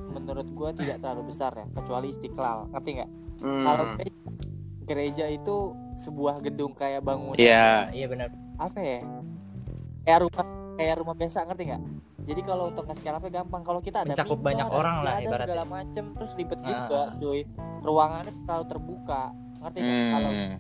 [0.10, 3.64] menurut gua tidak terlalu besar ya kecuali istiqlal ngerti nggak Hmm.
[3.64, 3.86] kalau
[4.90, 5.56] gereja, itu
[5.96, 7.38] sebuah gedung kayak bangunan.
[7.38, 7.94] Iya.
[7.94, 8.34] iya benar.
[8.58, 9.00] Apa ya?
[10.02, 11.82] Kayak rumah kayak rumah biasa ngerti nggak?
[12.20, 13.62] Jadi kalau untuk nge scale gampang.
[13.62, 15.46] Kalau kita ada Mencakup mimbar, banyak ada orang lah ibaratnya.
[15.46, 17.42] segala macem terus ribet Ah, juga cuy.
[17.80, 19.22] Ruangannya terlalu terbuka.
[19.60, 20.00] Ngerti nggak?
[20.10, 20.54] Kalau Hmm.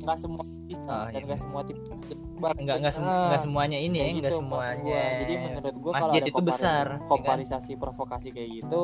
[0.00, 1.26] nggak semua bisa Ah, dan iya.
[1.28, 1.92] nggak semua tipe
[2.40, 5.02] enggak enggak semu- enggak semuanya ini ya enggak gitu semuanya.
[5.20, 7.04] jadi menurut gua kalau masjid ada itu kompari- besar kan?
[7.04, 8.82] komparisasi provokasi kayak gitu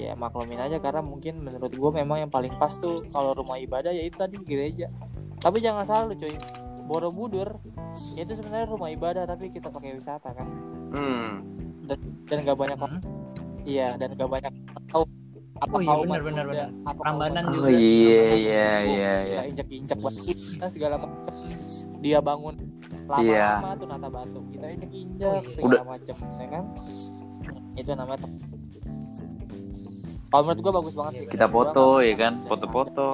[0.00, 3.90] ya maklumin aja karena mungkin menurut gua memang yang paling pas tuh kalau rumah ibadah
[3.90, 4.86] ya itu tadi gereja
[5.36, 6.34] tapi jangan salah lu cuy
[6.84, 7.60] Borobudur
[8.14, 10.46] itu sebenarnya rumah ibadah tapi kita pakai wisata kan
[10.88, 11.44] Hmm.
[12.24, 13.00] dan nggak banyak Hmm.
[13.62, 14.52] iya dan nggak banyak
[14.88, 15.04] tahu
[15.58, 16.68] apa Oh iya, benar, benar, benar.
[16.82, 17.74] apa Prambanan kaum umat Oh juga.
[17.74, 19.40] iya, Buddha, iya, kita iya, iya.
[19.44, 21.32] injek-injek buat kita segala macam
[21.98, 22.54] dia bangun
[23.04, 23.74] lama-lama Iya.
[23.74, 25.52] tuh nata batu kita injek-injek Oh iya.
[25.52, 26.64] segala macam ya kan
[27.74, 28.28] itu namanya
[30.28, 33.08] kalau menurut gua bagus banget sih Kita foto ya bisa kan, foto-foto.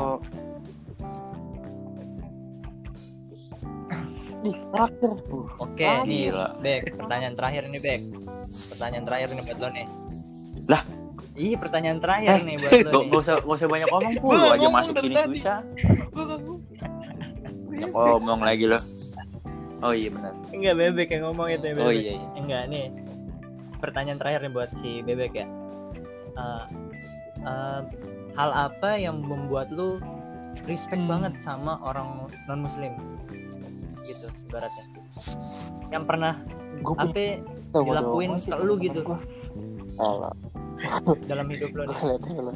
[4.45, 5.11] nih terakhir
[5.57, 6.49] Oke, nih, gila.
[6.61, 8.01] Bek, pertanyaan terakhir nih, Bek.
[8.69, 9.87] Pertanyaan terakhir nih buat lo nih.
[10.69, 10.83] Lah?
[11.35, 13.09] Iya, pertanyaan terakhir Eh, nih buat lo Gak, nih.
[13.09, 15.37] gak usah, gak usah banyak ngomong pul, aja ngomong masuk dari ini tadi.
[15.41, 15.59] susah.
[17.65, 18.79] Banyak ngomong lagi lo.
[19.81, 20.33] Oh iya benar.
[20.49, 21.85] Enggak Bebek yang ngomong itu ya, Bebek.
[21.85, 22.29] Oh iya iya.
[22.37, 22.87] Enggak nih.
[23.81, 25.47] Pertanyaan terakhir nih buat si Bebek ya.
[26.35, 26.65] Eh,
[28.35, 30.01] hal apa yang membuat lu
[30.67, 31.11] respect Hmm.
[31.11, 32.93] banget sama orang non muslim?
[34.05, 34.85] Gitu ibaratnya.
[35.93, 36.35] Yang pernah
[36.83, 37.41] gua punya
[37.71, 39.01] apa dilakuin ke lu gitu.
[41.31, 42.53] dalam hidup lo lu.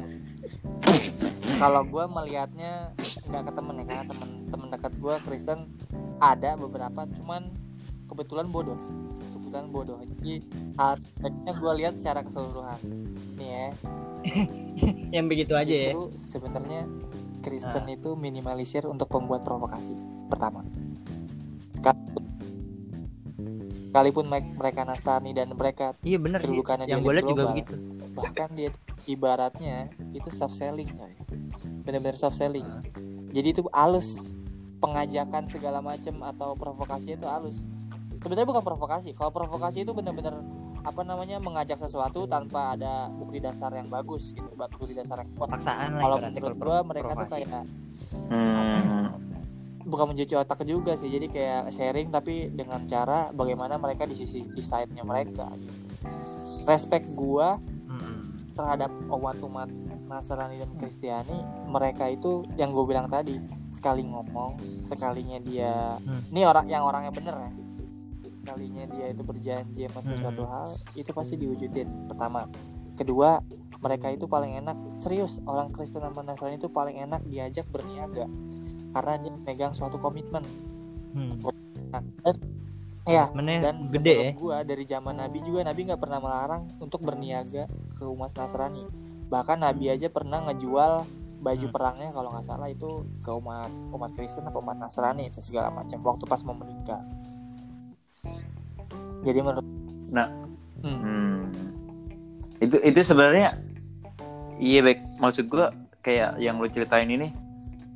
[1.57, 2.93] kalau gua melihatnya
[3.25, 5.59] nggak ke temen ya karena temen temen dekat gua Kristen
[6.19, 7.49] ada beberapa cuman
[8.11, 8.77] kebetulan bodoh
[9.49, 10.33] kebetulan bodoh jadi
[10.77, 12.79] harusnya gua lihat secara keseluruhan.
[13.41, 13.67] Nih ya.
[15.17, 15.91] Yang begitu aja ya.
[15.91, 16.85] justru sebenarnya
[17.41, 19.97] Kristen itu minimalisir untuk pembuat provokasi.
[20.29, 20.61] Pertama.
[21.73, 22.23] Sekalipun,
[23.89, 26.53] sekalipun me- mereka Nasrani dan mereka Iya bener sih.
[26.85, 27.73] Yang gue lihat juga begitu.
[28.13, 28.69] bahkan dia
[29.09, 31.13] ibaratnya itu soft selling coy.
[31.87, 32.67] Bener-bener soft selling
[33.29, 34.33] jadi itu halus
[34.81, 37.69] pengajakan segala macam atau provokasi itu halus
[38.19, 40.35] sebenarnya bukan provokasi kalau provokasi itu bener-bener
[40.79, 45.51] apa namanya mengajak sesuatu tanpa ada bukti dasar yang bagus gitu bukti dasar yang kuat
[45.51, 47.63] Paksaan lah kalau menurut pro- mereka tuh kayak
[48.29, 49.13] Hmm.
[49.83, 54.41] bukan mencuci otak juga sih jadi kayak sharing tapi dengan cara bagaimana mereka di sisi
[54.43, 55.73] di side-nya mereka gitu.
[56.65, 58.33] respect gua Mm-mm.
[58.51, 59.69] terhadap umat-umat
[60.05, 66.21] Nasrani dan Kristiani mereka itu yang gue bilang tadi sekali ngomong sekalinya dia Hmm.
[66.27, 67.51] ini orang yang orangnya bener ya
[68.49, 70.51] sekalinya dia itu berjanji sama sesuatu Hmm.
[70.51, 72.49] hal itu pasti diwujudin pertama
[72.97, 73.45] kedua
[73.77, 78.25] mereka itu paling enak serius orang Kristen sama Nasrani itu paling enak diajak berniaga
[78.91, 80.41] karena dia megang suatu komitmen
[81.09, 81.41] Hmm.
[81.89, 82.35] Nah, dan,
[83.05, 84.31] ya Meneh dan gede ya.
[84.33, 88.85] gua dari zaman Nabi juga Nabi nggak pernah melarang untuk berniaga ke umat Nasrani
[89.25, 91.05] bahkan Nabi aja pernah ngejual
[91.39, 91.73] baju Hmm.
[91.73, 92.89] perangnya kalau nggak salah itu
[93.21, 97.01] ke umat umat Kristen atau umat Nasrani itu segala macam waktu pas mau menikah
[99.23, 99.67] jadi menurut
[100.09, 100.27] Nah.
[100.81, 100.99] Hmm.
[100.99, 101.35] Hmm.
[102.59, 103.55] Itu itu sebenarnya
[104.59, 105.71] iya baik maksud gua
[106.03, 107.31] kayak yang lu ceritain ini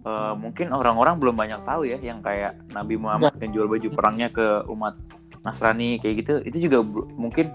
[0.03, 4.29] eh, mungkin orang-orang belum banyak tahu ya yang kayak Nabi Muhammad yang jual baju perangnya
[4.31, 4.95] ke umat
[5.43, 6.83] Nasrani kayak gitu itu juga
[7.15, 7.51] mungkin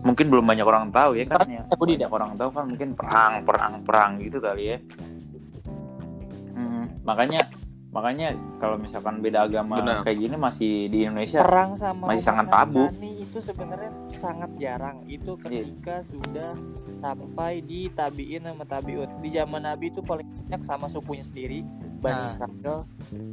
[0.00, 3.32] mungkin belum banyak orang tahu ya kan ya Budi, banyak orang tahu kan mungkin perang
[3.44, 4.78] perang perang gitu kali ya
[6.58, 7.46] Hmm, makanya
[7.88, 10.04] makanya kalau misalkan beda agama Benar.
[10.04, 12.84] kayak gini masih di Indonesia perang sama Masih sangat tabu.
[12.86, 15.42] Nasrani itu sebenarnya sangat jarang itu Iya.
[15.64, 16.50] ketika sudah
[16.94, 21.64] sampai di tabiin sama tabiut di zaman Nabi itu paling banyak sama sukunya sendiri
[21.98, 22.28] Bani Nah.
[22.28, 22.76] Israel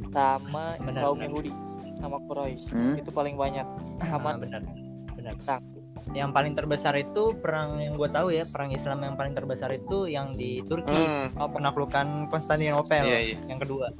[0.08, 1.20] sama kaum.
[1.20, 1.52] Yahudi
[1.96, 2.96] sama Quraisy Hmm.
[2.96, 3.66] itu paling banyak
[3.98, 4.64] Ah, sama benar
[5.12, 5.62] benar Perang.
[6.12, 10.06] yang paling terbesar itu perang yang gue tahu ya perang Islam yang paling terbesar itu
[10.06, 13.36] yang di Turki Hmm, penaklukan Konstantinopel iya iya.
[13.46, 13.90] yang kedua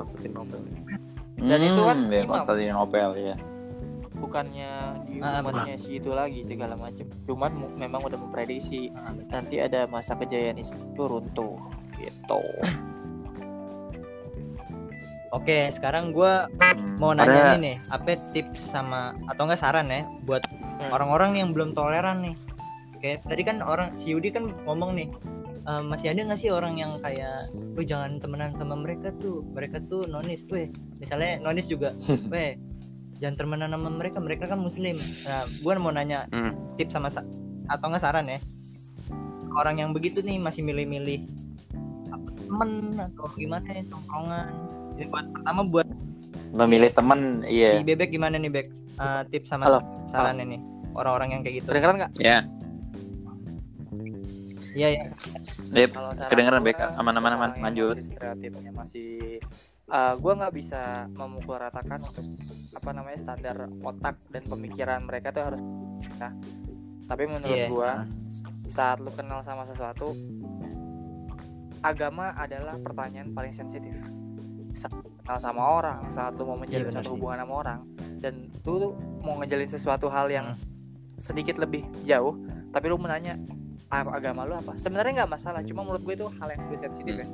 [0.00, 0.60] Konstantinopel.
[1.36, 2.32] Dan itu kan ya, imam.
[2.34, 3.36] Konstantinopel ya
[4.12, 4.70] bukannya
[5.08, 9.88] di Ah, umatnya si itu lagi segala macam cuman memang udah memprediksi Ah, nanti ada
[9.88, 11.56] masa kejayaan Islam itu runtuh
[11.96, 12.42] gitu.
[15.30, 20.04] Oke sekarang gue Hmm, mau nanya nih nih apa tips sama atau enggak saran ya
[20.26, 20.42] buat
[20.80, 20.90] Hmm.
[20.90, 22.36] orang-orang yang belum toleran nih?
[23.00, 25.08] Kayak tadi kan orang si Yudi kan ngomong nih
[25.60, 29.76] "Eh, masih ada nggak sih orang yang kayak, weh jangan temenan sama mereka tuh, mereka
[29.82, 31.92] tuh nonis, weh misalnya nonis juga,
[32.32, 32.56] weh
[33.16, 34.96] jangan temenan sama mereka, mereka kan muslim.
[35.22, 36.56] Nah, gue mau nanya Hmm.
[36.74, 37.28] tips sama sa-
[37.66, 38.40] atau nggak saran ya,
[39.52, 41.28] orang yang begitu nih masih milih-milih
[42.40, 44.50] temen atau gimana ya tongkrongan.
[44.92, 45.86] Ini buat pertama buat
[46.50, 49.80] memilih teman iya si bebek gimana nih bek Eh, tips sama Halo.
[50.04, 50.60] sarannya nih
[50.92, 51.68] orang-orang yang kayak gitu.
[51.70, 52.44] kedengeran nggak Ya.
[54.72, 55.02] Iya ya.
[55.72, 55.90] Yep.
[56.28, 56.78] Kedengeran, gua, Bek.
[56.94, 57.14] Aman,
[57.60, 57.96] Lanjut.
[57.98, 59.38] Stereotipnya masih
[59.88, 62.24] uh, gue nggak bisa memukul ratakan untuk
[62.72, 65.60] apa namanya standar otak dan pemikiran mereka tuh harus
[66.16, 66.30] nah,
[67.04, 67.66] tapi menurut Iya.
[67.68, 68.06] gua
[68.66, 70.14] saat lu kenal sama sesuatu
[71.80, 73.90] agama adalah pertanyaan paling sensitif
[74.72, 77.14] saat lu kenal sama orang saat lu mau menjalin Iya, benar suatu sih.
[77.16, 77.80] hubungan sama orang
[78.20, 80.62] dan lu tuh mau ngejalin sesuatu hal yang Hmm.
[81.18, 82.36] sedikit lebih jauh
[82.70, 83.58] tapi lu menanya "Ah,
[83.90, 87.20] agama lu apa sebenarnya nggak masalah cuma menurut gue itu hal yang lebih sensitif Hmm.
[87.20, 87.26] ya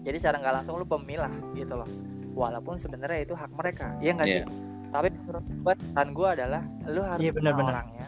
[0.00, 1.88] jadi secara nggak langsung lu pemilah gitu loh
[2.32, 4.46] walaupun sebenarnya itu hak mereka iya nggak sih Iya.
[4.88, 7.72] tapi menurut gue saran gue adalah lu harus Iya, benar, kenal benar.
[7.74, 8.06] orangnya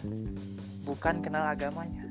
[0.82, 2.04] bukan kenal agamanya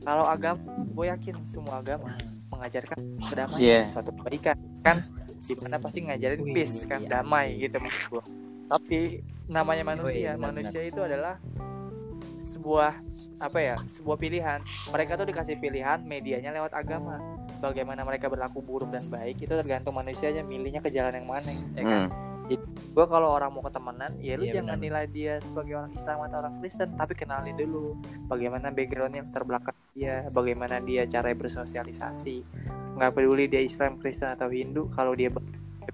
[0.00, 2.10] kalau agama gue yakin semua agama
[2.48, 3.80] mengajarkan kedamaian Iya.
[3.88, 4.96] suatu kebaikan kan
[5.34, 7.08] di mana pasti ngajarin peace kan iya.
[7.12, 8.24] damai gitu maksud gue
[8.64, 8.98] tapi
[9.46, 11.36] namanya manusia manusia itu adalah
[12.64, 12.96] sebuah
[13.44, 14.64] apa ya sebuah pilihan.
[14.88, 17.20] Mereka tuh dikasih pilihan medianya lewat agama.
[17.60, 21.52] Bagaimana mereka berlaku buruk dan baik itu tergantung manusianya milihnya ke jalan yang mana.
[21.76, 22.02] Ya kan?
[22.08, 22.60] Hmm.
[22.94, 24.84] gue kalau orang mau ketemenan ya lu Iya, jangan benar.
[24.84, 27.96] nilai dia sebagai orang Islam atau orang Kristen tapi kenalin dulu
[28.28, 32.36] bagaimana backgroundnya terbelakang dia bagaimana dia cara bersosialisasi.
[33.00, 35.32] Nggak peduli dia Islam Kristen atau Hindu kalau dia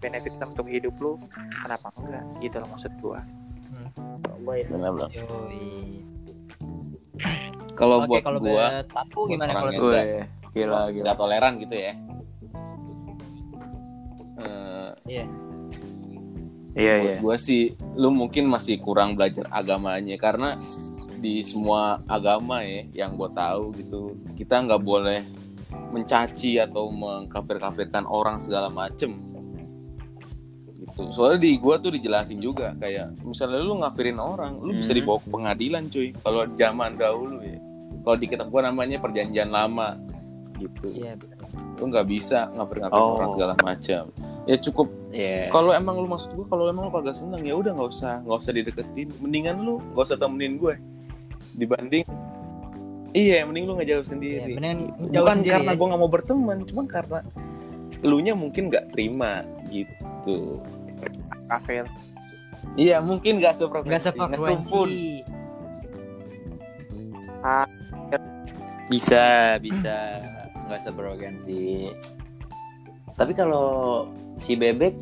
[0.02, 1.22] benefit untuk hidup lu
[1.62, 2.24] kenapa enggak?
[2.42, 3.22] Gitu loh maksud gua.
[4.44, 5.10] Benar benar.
[5.14, 6.09] Yoi.
[7.78, 8.66] Kalau Oke, buat kalau gua
[9.28, 9.72] gimana kalau.
[9.72, 11.92] Wih, gila gila nggak toleran gitu ya.
[14.40, 15.24] Eh, Iya.
[16.76, 20.56] iya buat iya gua sih lu mungkin masih kurang belajar agamanya karena
[21.20, 25.20] di semua agama ya yang gue tahu gitu kita nggak boleh
[25.92, 29.29] mencaci atau mengkafir-kafirkan orang segala macem
[30.92, 31.02] gitu.
[31.10, 34.98] Soalnya di gua tuh dijelasin juga kayak misalnya lu ngafirin orang lu bisa Hmm.
[34.98, 36.08] dibawa ke pengadilan cuy.
[36.16, 37.58] Kalau zaman dahulu ya.
[38.00, 39.94] Kalau di kitab gua namanya perjanjian lama.
[40.56, 40.92] Gitu.
[40.92, 41.16] Iya,
[41.76, 43.16] lu nggak bisa ngafir-ngafirin Oh.
[43.16, 44.02] orang segala macam.
[44.44, 44.88] Ya cukup.
[45.08, 45.48] Iya.
[45.48, 48.38] Kalau emang lu maksud gua kalau emang lu kagak seneng ya udah nggak usah nggak
[48.38, 49.08] usah dideketin.
[49.18, 50.74] Mendingan lu nggak usah temenin gue
[51.50, 52.06] dibanding
[53.10, 54.78] iya mending lu ngejauh Iya, sendiri mendingan
[55.10, 55.76] jauh bukan sendiri karena ya.
[55.76, 57.18] gua nggak mau berteman cuman karena
[58.00, 60.62] elunya mungkin nggak terima gitu
[61.48, 61.84] kafir
[62.76, 64.68] iya mungkin nggak sefrekuensi nggak nggak sefrekuensi.
[64.68, 64.90] sefun.
[68.90, 69.96] bisa bisa
[70.66, 71.90] nggak sih
[73.18, 74.06] tapi kalau
[74.38, 74.96] si bebek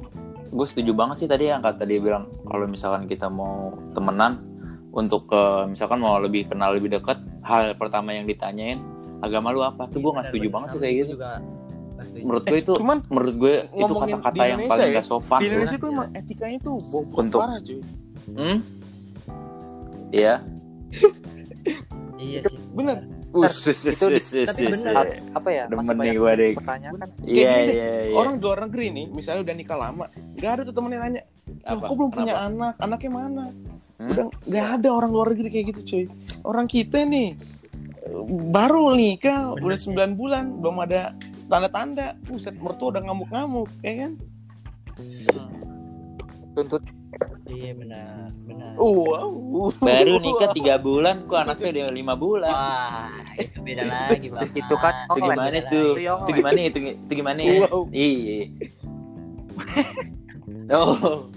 [0.48, 4.40] gue setuju banget sih tadi yang kata dia bilang kalau misalkan kita mau temenan
[4.90, 8.80] untuk ke misalkan mau lebih kenal lebih dekat hal pertama yang ditanyain
[9.20, 11.30] agama lu apa tuh gue nggak Iya, setuju banget tuh kayak gitu juga.
[12.16, 15.72] Menurut gue itu cuman menurut gue itu kata-kata yang paling ya, gak sopan di Indonesia
[15.72, 15.78] Iya.
[15.78, 17.80] tuh emang etikanya tuh bobrok Untuk- parah cuy
[18.28, 18.56] hmm?
[20.18, 20.34] Iya.
[22.16, 22.96] iya sih bener
[23.28, 24.08] Us, us, us, itu
[24.40, 24.72] tapi
[25.28, 26.54] apa ya Demen masih nih banyak gua, sih Dik.
[26.56, 28.14] pertanyaan Iya, deh, iya, iya.
[28.16, 31.76] orang luar negeri nih misalnya udah nikah lama nggak ada tuh temen yang nanya "Loh,
[31.76, 31.84] Apa?
[31.84, 33.44] kok belum punya anak anaknya mana
[33.98, 34.14] Hmm?
[34.14, 36.04] udah nggak ada orang luar negeri kayak gitu cuy
[36.40, 37.34] orang kita nih
[38.00, 39.90] eh, baru nikah udah sih.
[39.90, 41.12] 9 bulan belum ada
[41.48, 42.14] tanda-tanda.
[42.28, 44.12] Buset mertua udah ngamuk-ngamuk ya kan?
[46.54, 46.82] Tuntut.
[47.48, 48.72] Iya benar benar.
[48.76, 49.72] Wow.
[49.80, 52.52] Baru nikah tiga bulan, kok anaknya udah lima bulan.
[52.52, 53.08] wah
[53.40, 55.90] itu beda lagi bapak itu kan Itu gimana tuh?
[55.96, 56.78] Itu gimana itu?
[56.92, 57.38] Itu gimana?
[57.40, 57.80] Wow.
[57.90, 58.38] Iya.
[60.68, 61.32] Oh.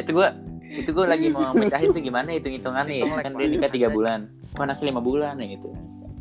[0.00, 0.32] Itu gua
[0.68, 4.32] itu gua lagi mau mecahin tuh gimana hitung hitungannya Hitung kan dia nikah tiga bulan.
[4.56, 5.68] Kok anaknya lima bulan ya gitu?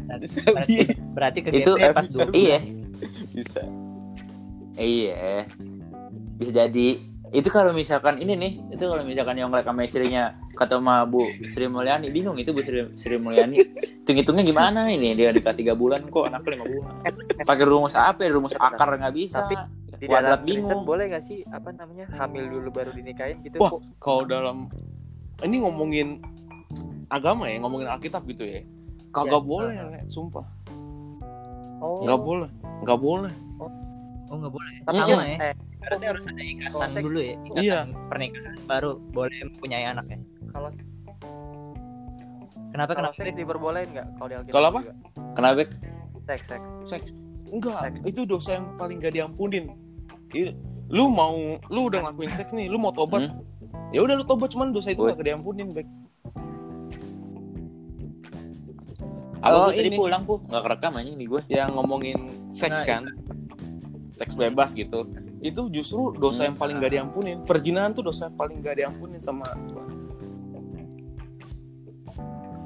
[0.08, 0.74] Berarti,
[1.16, 2.64] berarti ke Itu- pas dua iya
[3.38, 3.61] bisa.
[4.77, 5.45] Iya.
[6.41, 6.97] Bisa jadi.
[7.27, 11.67] Itu kalau misalkan ini nih itu kalau misalkan yang sama istrinya kata sama Bu Sri
[11.67, 13.59] Mulyani bingung itu Bu Sri, Sri Mulyani.
[14.07, 15.11] Hitung hitungnya gimana ini?
[15.11, 16.93] Dia nikah tiga bulan kok anaknya lima bulan.
[17.43, 18.31] Pakai rumus apa ya?
[18.31, 19.43] Rumus akar nggak bisa.
[19.43, 19.59] Tapi
[19.99, 20.88] di dalam bingung.
[20.88, 21.43] boleh gak sih?
[21.51, 22.05] Apa namanya?
[22.15, 23.75] Hamil dulu baru dinikahin gitu Wah.
[23.75, 24.71] kok kalau dalam
[25.43, 26.23] ini ngomongin
[27.11, 27.59] agama ya?
[27.59, 28.63] Ngomongin Alkitab gitu ya?
[29.11, 29.47] Kagak Ya.
[29.51, 29.99] boleh Le.
[30.07, 30.57] sumpah
[31.82, 32.01] oh.
[32.03, 32.49] Nggak boleh.
[32.84, 33.34] Nggak boleh.
[34.28, 34.71] Oh nggak boleh.
[34.84, 35.36] Sama kan, ya.
[35.39, 37.80] eh, berarti harus ada ikatan seks- dulu ya ikatan Iya.
[38.11, 40.19] pernikahan baru boleh mempunyai anak ya.
[40.51, 40.69] Kalau
[42.71, 43.15] kenapa kenapa?
[43.15, 44.07] seks diperbolehin nggak?
[44.19, 44.80] Kalau di Alkitab Kalau apa?
[44.84, 44.93] juga?
[45.32, 45.55] kenapa
[46.28, 46.69] seks seks.
[46.86, 47.07] Seks.
[47.47, 49.71] Enggak itu dosa yang paling gak diampunin.
[50.36, 50.51] Iya.
[50.88, 51.36] lu mau
[51.67, 53.28] lu udah ngelakuin seks nih lu mau tobat.
[53.28, 53.43] Hmm?
[53.91, 55.88] ya udah lu tobat cuman dosa itu gak diampunin baik
[59.47, 59.95] Apa Oh, tadi ini.
[59.95, 62.17] pulang pu nggak kerekam aja nih gue yang ngomongin
[62.51, 63.03] seks Nah, kan.
[64.11, 65.07] Seks bebas gitu.
[65.39, 66.47] Itu justru dosa Hmm.
[66.47, 67.37] yang paling gak diampunin.
[67.43, 69.45] Perjinahan tuh dosa yang paling gak diampunin sama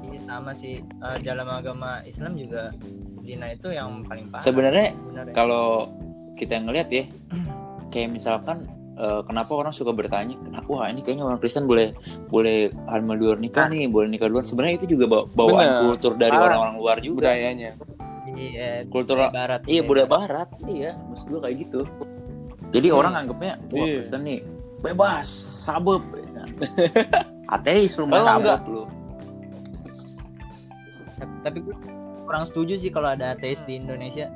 [0.02, 0.80] Iya sama sih.
[0.80, 2.72] Eh, dalam agama Islam juga
[3.18, 4.42] zina itu yang paling parah.
[4.42, 5.32] Sebenarnya sebenarnya.
[5.32, 5.88] kalau
[6.34, 7.04] kita ngelihat ya
[7.92, 8.64] kayak misalkan
[8.94, 13.38] eh, kenapa orang suka bertanya kenapa wah ini kayaknya orang Kristen boleh boleh hamil luar
[13.38, 15.80] nikah nih boleh nikah duluan sebenarnya itu juga bawa- bawaan Bener.
[15.86, 16.42] kultur dari Ah.
[16.42, 17.70] orang-orang luar juga budayanya
[18.32, 19.82] iya kultur barat iya ya.
[19.82, 21.80] budaya barat iya maksud gue kayak gitu
[22.70, 22.98] jadi Hmm.
[22.98, 23.96] orang anggapnya wah Iya.
[23.98, 24.40] Kristen nih
[24.80, 25.28] bebas
[25.62, 26.44] sabep ya
[27.54, 28.60] ateis lu mah Oh, sabep enggak.
[28.66, 28.82] lu
[31.42, 31.74] tapi gue
[32.22, 34.30] kurang setuju sih kalau ada ateis di Indonesia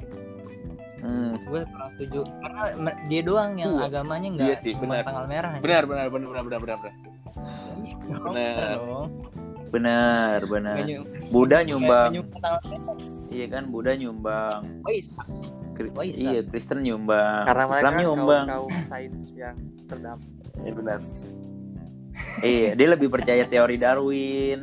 [1.07, 1.39] Hmm.
[1.39, 2.63] gue kurang setuju karena
[3.07, 3.87] dia doang yang Iya.
[3.87, 5.05] agamanya nggak Iya sih, cuma benar.
[5.05, 5.63] tanggal merah aja.
[5.63, 6.79] benar benar benar benar benar benar
[8.27, 8.77] benar.
[9.67, 10.39] Benar.
[10.47, 10.77] benar
[11.29, 12.11] Buddha nyumbang
[13.29, 15.03] iya kan Buddha nyumbang oh iya
[15.73, 16.23] Kri- Oh, Islam.
[16.25, 20.99] iya Kristen nyumbang karena Islam nyumbang kaum, kaum sains yang terdapat Iya benar.
[22.41, 24.61] iya dia lebih percaya teori Darwin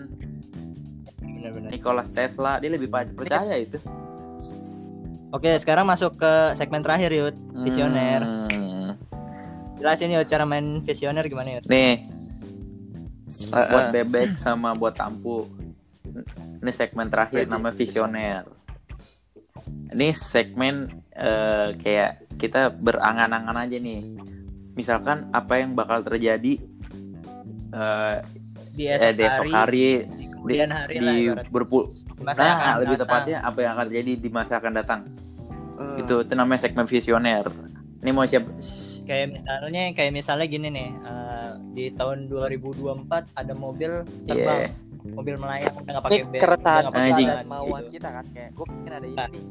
[1.21, 3.77] benar-benar Nikola Tesla dia lebih percaya itu
[5.33, 8.21] oke sekarang masuk ke segmen terakhir Yud Visioner.
[8.21, 8.95] Hmm.
[9.81, 12.05] jelasin Yud cara main visioner gimana Yud nih
[13.49, 13.91] buat ah.
[13.91, 15.49] bebek sama buat tampu
[16.61, 18.43] ini segmen terakhir namanya visioner
[19.91, 24.01] ini segmen eh, kayak kita berangan-angan aja nih
[24.77, 26.61] misalkan apa yang bakal terjadi
[27.73, 28.17] eh,
[28.73, 32.39] di eh, esok di esok hari, hari di kemudian hari lah di berpul Di masa
[32.39, 33.01] nah akan lebih datang.
[33.05, 35.01] tepatnya apa yang akan terjadi di masa akan datang
[35.73, 35.97] Hmm.
[35.97, 37.41] itu itu namanya segmen visioner
[37.97, 38.45] ini mau siap
[39.03, 43.91] kayak misalnya kayak misalnya gini nih eh, di tahun 2024 ada mobil
[44.23, 44.69] terbang
[45.09, 46.83] mobil melayang udah nggak pakai ini bel keresahan
[47.43, 47.97] mauan gitu.
[47.97, 49.27] kita kan kayak gue pengen ada Nah.
[49.27, 49.41] ini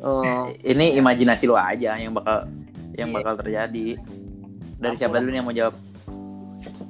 [0.00, 0.48] Oh.
[0.72, 2.48] ini imajinasi lo aja yang bakal
[2.94, 3.16] yang Iya.
[3.16, 4.00] bakal terjadi dari
[4.80, 5.20] Tampu siapa lah.
[5.20, 5.74] dulu yang mau jawab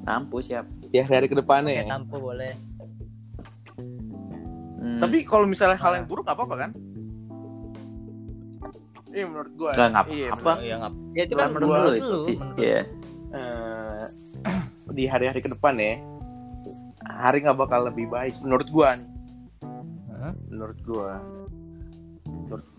[0.00, 1.92] tampu siap Ya dari ke depannya Pakai ya.
[1.92, 2.52] tampu boleh
[4.80, 4.96] Hmm.
[4.96, 6.70] Tapi kalau misalnya hal yang buruk apa apa kan?
[9.12, 9.70] Iya menurut gua.
[9.76, 10.52] Nggak, nggak Iya, apa-apa.
[10.56, 12.18] Oh, ya nggak ya itu Bukan kan menurut menurut lu itu
[12.56, 12.80] iya
[13.30, 14.02] eh,
[14.96, 16.00] di hari-hari ke depan ya
[17.04, 19.08] hari nggak bakal lebih baik menurut gua nih.
[20.48, 21.12] Menurut gua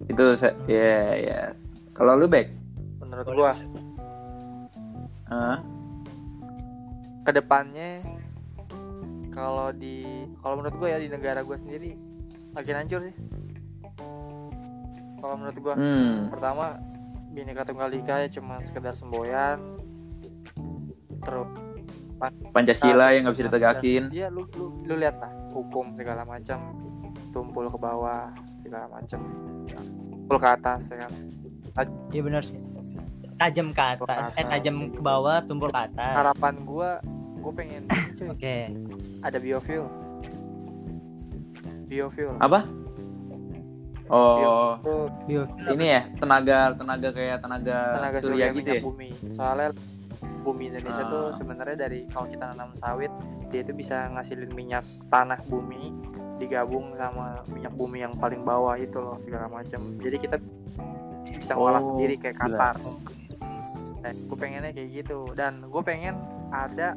[0.10, 1.40] itu saya ya ya
[1.94, 2.50] kalau lu back
[3.00, 3.52] menurut gue
[5.30, 5.58] Hah?
[7.22, 8.02] Ke depannya
[9.32, 11.96] kalau di kalau menurut gue ya di negara gue sendiri
[12.52, 13.16] makin hancur sih.
[15.22, 16.34] Kalau menurut gue hmm.
[16.34, 16.82] Pertama
[17.32, 19.62] bineka tunggal ika ya cuma sekedar semboyan.
[21.22, 21.48] Terus
[22.54, 26.60] pancasila yang nggak bisa ditegakin Iya lu lu lu lihat lah hukum segala macam.
[27.32, 29.20] Tumpul ke bawah segala macam.
[29.70, 31.14] Tumpul ke atas ya kan?
[32.12, 32.71] Iya benar sih
[33.42, 34.52] tajam ke atas eh atas.
[34.54, 36.14] tajam ke bawah tumpul ke atas.
[36.14, 37.02] Harapan gua
[37.42, 37.90] gua pengen
[38.24, 38.56] oke.
[39.22, 39.86] Ada biofuel
[41.88, 42.64] biofuel apa?
[44.12, 44.76] Oh.
[44.84, 45.48] Tuh, Bio.
[45.72, 48.82] ini ya tenaga tenaga kayak tenaga, tenaga surya surya gitu ya?
[48.84, 49.10] bumi.
[49.32, 49.70] Soalnya
[50.44, 51.34] bumi Indonesia tuh Ah.
[51.34, 53.08] sebenarnya dari kalau kita nanam sawit
[53.48, 55.96] dia itu bisa ngasilin minyak tanah bumi
[56.38, 59.80] digabung sama minyak bumi yang paling bawah itu loh segala macam.
[59.98, 60.36] Jadi kita
[61.32, 62.36] bisa ngolah Oh, sendiri kayak.
[62.36, 62.76] Qatar
[64.02, 66.16] dan gue pengennya kayak gitu dan gue pengen
[66.54, 66.94] ada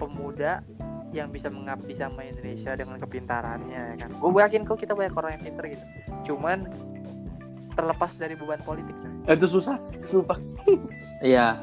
[0.00, 0.64] pemuda
[1.12, 5.36] yang bisa mengabdi sama Indonesia dengan kepintarannya ya kan gue yakin kok kita banyak orang
[5.36, 5.84] yang pinter gitu
[6.32, 6.64] cuman
[7.72, 9.32] terlepas dari beban politik coy.
[9.32, 10.36] itu susah sumpah
[11.24, 11.56] Iya,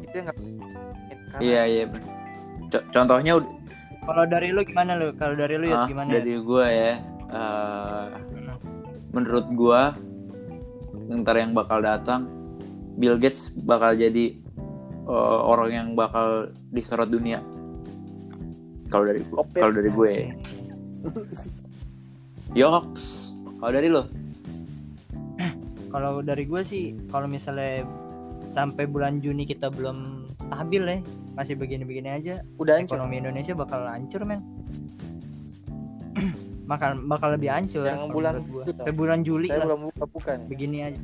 [0.00, 0.28] itu yang
[1.40, 1.84] iya, iya.
[2.88, 3.36] contohnya
[4.02, 5.14] Kalau dari lu gimana lu?
[5.14, 6.10] Kalau dari lu ah, ya gimana?
[6.10, 6.92] dari gua ya.
[7.28, 8.06] eh,
[9.12, 9.94] menurut gua
[11.12, 12.41] ntar yang bakal datang
[12.96, 14.36] Bill Gates bakal jadi
[15.08, 17.40] eh, orang yang bakal disorot dunia.
[18.92, 19.20] Kalau dari
[19.56, 20.12] kalau dari gue.
[22.52, 23.32] Yoks.
[23.58, 24.04] Kalau dari lo?
[25.92, 27.84] Kalau dari gue sih, kalau misalnya
[28.48, 30.98] sampai bulan Juni kita belum stabil ya,
[31.36, 34.40] masih begini-begini aja, udah hancur ekonomi Indonesia bakal hancur men.
[36.70, 37.84] bakal bakal lebih hancur.
[37.88, 38.64] Yang bulan- gua.
[38.68, 41.00] Sampai bulan Juli saya lah, belum buka buka nih begini aja.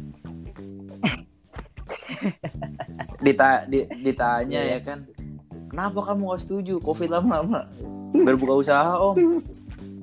[3.18, 4.72] Dita di- ditanya Iya.
[4.74, 4.98] ya kan.
[5.68, 7.66] Kenapa kamu gak setuju Covid lama-lama?
[8.16, 9.12] Berbuka usaha om.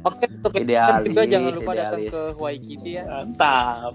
[0.06, 2.14] Oke, untuk Idealis, juga jangan lupa datang idealis.
[2.14, 3.04] ke Waikiki ya.
[3.04, 3.94] mantap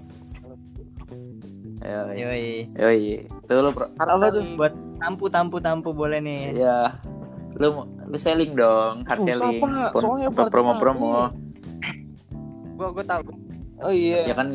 [1.81, 2.13] Yoi.
[2.15, 2.45] Yoi.
[2.75, 3.01] Yoi.
[3.41, 6.53] Tuh lo pro- Apa tuh buat tampu tampu tampu boleh nih.
[6.59, 6.93] Ya,
[7.55, 7.73] lu
[8.05, 9.91] lu selling dong, hard Susah, selling, Pak.
[9.95, 11.31] Soalnya promo-promo.
[12.75, 13.33] Gua gua tahu.
[13.81, 14.53] oh iya Ya kan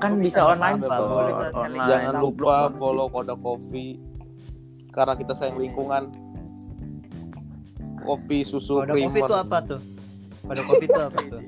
[0.00, 1.54] kan bisa bisa, online saat kali.
[1.54, 1.88] online.
[1.88, 3.86] jangan lupa follow kode kopi
[4.90, 6.02] karena kita sayang lingkungan
[8.00, 9.80] kopi susu Pada kopi itu apa tuh?
[10.44, 11.40] Pada kopi itu apa tuh?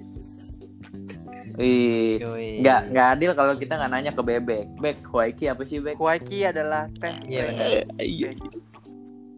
[1.57, 2.21] Ih,
[2.61, 4.65] nggak nggak adil kalau kita nggak nanya ke bebek.
[4.77, 5.97] Bek, Waiki apa sih bek?
[5.97, 7.17] Waikiki adalah teh.
[7.25, 7.45] Iya.
[7.49, 8.29] Eh, iya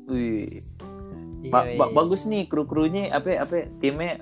[0.09, 0.59] Wih,
[1.39, 1.95] Iya, ba- ba- iya.
[1.95, 4.19] bagus nih kru-krunya, apa apa timnya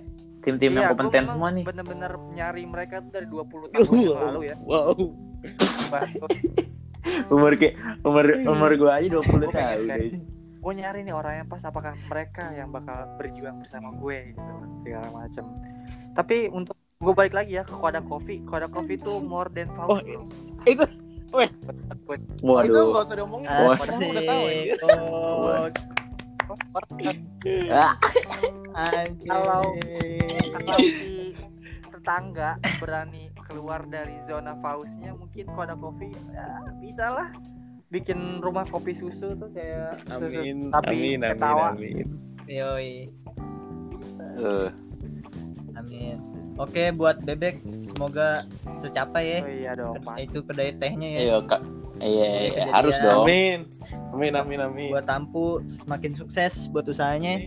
[0.47, 1.65] tim-tim yang Iya, gua kompeten semua nih.
[1.65, 4.57] Bener-bener nyari mereka tuh dari 20 tahun yang lalu ya.
[4.63, 4.95] wow.
[7.29, 10.11] Umur ke umur umur gua aja 20 Gua pengen tahun.
[10.59, 14.43] gue nyari nih orang yang pas apakah mereka yang bakal berjuang bersama gue gitu
[14.81, 15.45] segala macam
[16.11, 19.95] tapi untuk gue balik lagi ya ke Koda Coffee Koda Coffee itu more than Oh,
[19.95, 20.27] Faust bro.
[20.65, 20.83] itu
[21.29, 21.55] Gue-
[22.19, 22.91] itu Waduh.
[22.91, 23.79] gak usah diomongin semua
[24.11, 24.75] udah tahu ya
[29.27, 29.75] Kalau-
[30.53, 31.35] kalau si
[31.87, 36.47] tetangga berani keluar dari zona Faustnya mungkin Koda Coffee ya
[36.79, 37.29] bisa lah
[37.87, 41.67] bikin rumah kopi susu tuh kayak susu amin tapi amin amin ketawa.
[41.73, 42.07] amin
[42.47, 42.91] Yoi.
[44.37, 44.69] eh,
[45.77, 46.17] Amin.
[46.57, 48.39] Oke buat bebek semoga
[48.81, 49.39] tercapai ya.
[49.41, 49.95] oh iya dong.
[50.17, 51.21] Itu kedai tehnya ya.
[51.21, 51.61] Iya, Kak.
[51.97, 53.25] Iya, iya, harus dong.
[53.25, 53.65] amin
[54.13, 57.41] amin amin amin Buat tampu semakin sukses buat usahanya.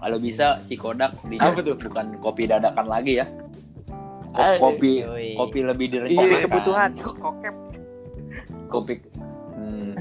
[0.00, 1.76] Kalau bisa si Kodak di Apa tuh?
[1.76, 3.28] bukan kopi dadakan lagi ya.
[4.32, 5.34] Ah, Kopi Yoi.
[5.34, 7.54] kopi lebih Iya, kopi kebutuhan kokep
[8.64, 8.94] Kopi
[9.58, 9.92] hmm,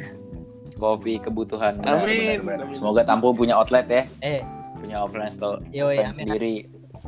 [0.77, 1.81] kopi kebutuhan.
[1.81, 2.37] Benar, Amin.
[2.39, 2.59] benar, benar.
[2.69, 2.75] Amin.
[2.77, 4.39] Semoga Tampu punya outlet ya, Eh,
[4.79, 5.97] punya offline store yoi.
[5.97, 6.15] offline amin.
[6.15, 6.55] sendiri.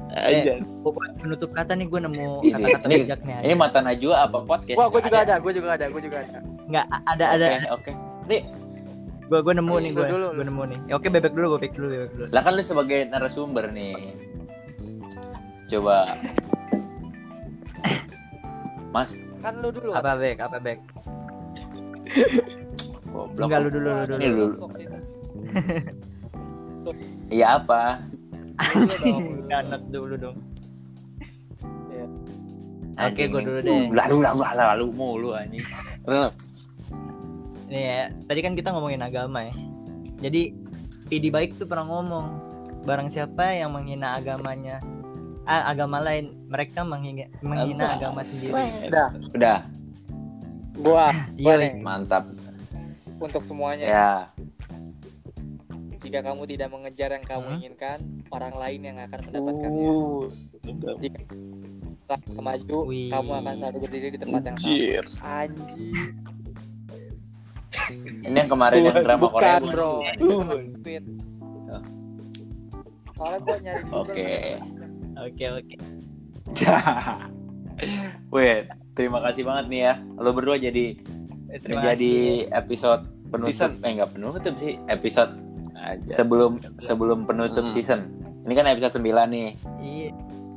[0.10, 3.36] Aja Buat penutup kata nih gue nemu Ini- kata-kata ini- bijak nih.
[3.42, 4.76] Ini mata Najwa apa podcast?
[4.76, 7.48] wah gue juga ada gue juga ada gue juga ada Enggak ada ada.
[7.72, 7.92] Oke.
[8.26, 8.42] Nih,
[9.26, 10.06] Gue gue nemu nih gue.
[10.06, 10.80] dulu, Gue nemu nih.
[10.86, 12.26] Ya, oke bebek dulu bebek dulu bebek dulu.
[12.30, 13.96] lah kan lu sebagai narasumber nih.
[15.68, 16.20] Coba.
[18.92, 20.38] Mas, kan lu dulu Apa bebek?
[20.38, 20.80] Apa bebek?
[23.10, 23.48] goblok.
[23.48, 24.16] Enggak lu dulu lu dulu.
[24.18, 24.56] Ini dulu.
[27.30, 28.04] Iya apa?
[29.48, 30.38] Kanat dulu dong.
[31.90, 32.06] Iya.
[32.92, 33.82] Oke, Anjing gue dulu deh.
[33.90, 35.64] Lalu lalu lalu, lalu mulu anjing.
[37.68, 39.54] Nih ya, tadi kan kita ngomongin agama ya.
[40.20, 40.52] Jadi
[41.08, 42.26] PD baik tuh pernah ngomong,
[42.84, 44.84] barang siapa yang menghina agamanya,
[45.44, 47.96] ah, agama lain, mereka menghina, menghina Apa?
[47.98, 48.52] agama sendiri.
[48.88, 49.60] udah Udah,
[50.76, 52.28] gua Iya, nih mantap.
[53.22, 54.12] untuk semuanya Ya,
[56.12, 57.58] jika kamu tidak mengejar yang kamu Hmm?
[57.58, 58.00] inginkan
[58.30, 59.90] orang lain yang akan mendapatkannya
[60.68, 60.94] udah.
[61.00, 61.24] jika
[62.06, 63.08] kamu maju Wih.
[63.10, 65.04] kamu akan selalu berdiri di tempat yang sama Anjir.
[68.22, 69.56] ini yang kemarin yang drama bukan Korea.
[69.56, 69.72] bukan?
[69.72, 69.94] bro.
[70.22, 70.44] Oh.
[73.14, 74.32] soalnya nyari Oke.
[75.18, 75.76] Oke oke.
[78.34, 79.94] Wait, terima kasih banget nih ya.
[80.18, 80.98] Lo berdua jadi
[81.48, 82.14] Eh, Terima menjadi
[82.48, 82.56] kasih.
[82.56, 83.48] episode penutup.
[83.48, 83.72] Season.
[83.82, 85.36] Eh enggak penutup sih, episode
[85.82, 86.06] Aja.
[86.14, 87.74] sebelum sebelum penutup Hmm.
[87.74, 88.02] season.
[88.42, 89.50] Ini kan episode 9 nih.
[89.78, 90.10] Iya.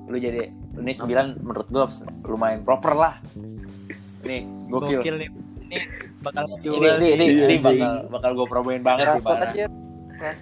[0.04, 1.08] Lu jadi ini 9
[1.38, 1.88] menurut gua
[2.22, 3.14] lumayan proper lah.
[4.22, 5.00] Nih, gokil.
[5.00, 5.28] Gokil nih.
[5.64, 5.76] Ini
[6.20, 9.48] bakal Ini ini ini, Iya ini bakal bakal gua promoin banget di mana.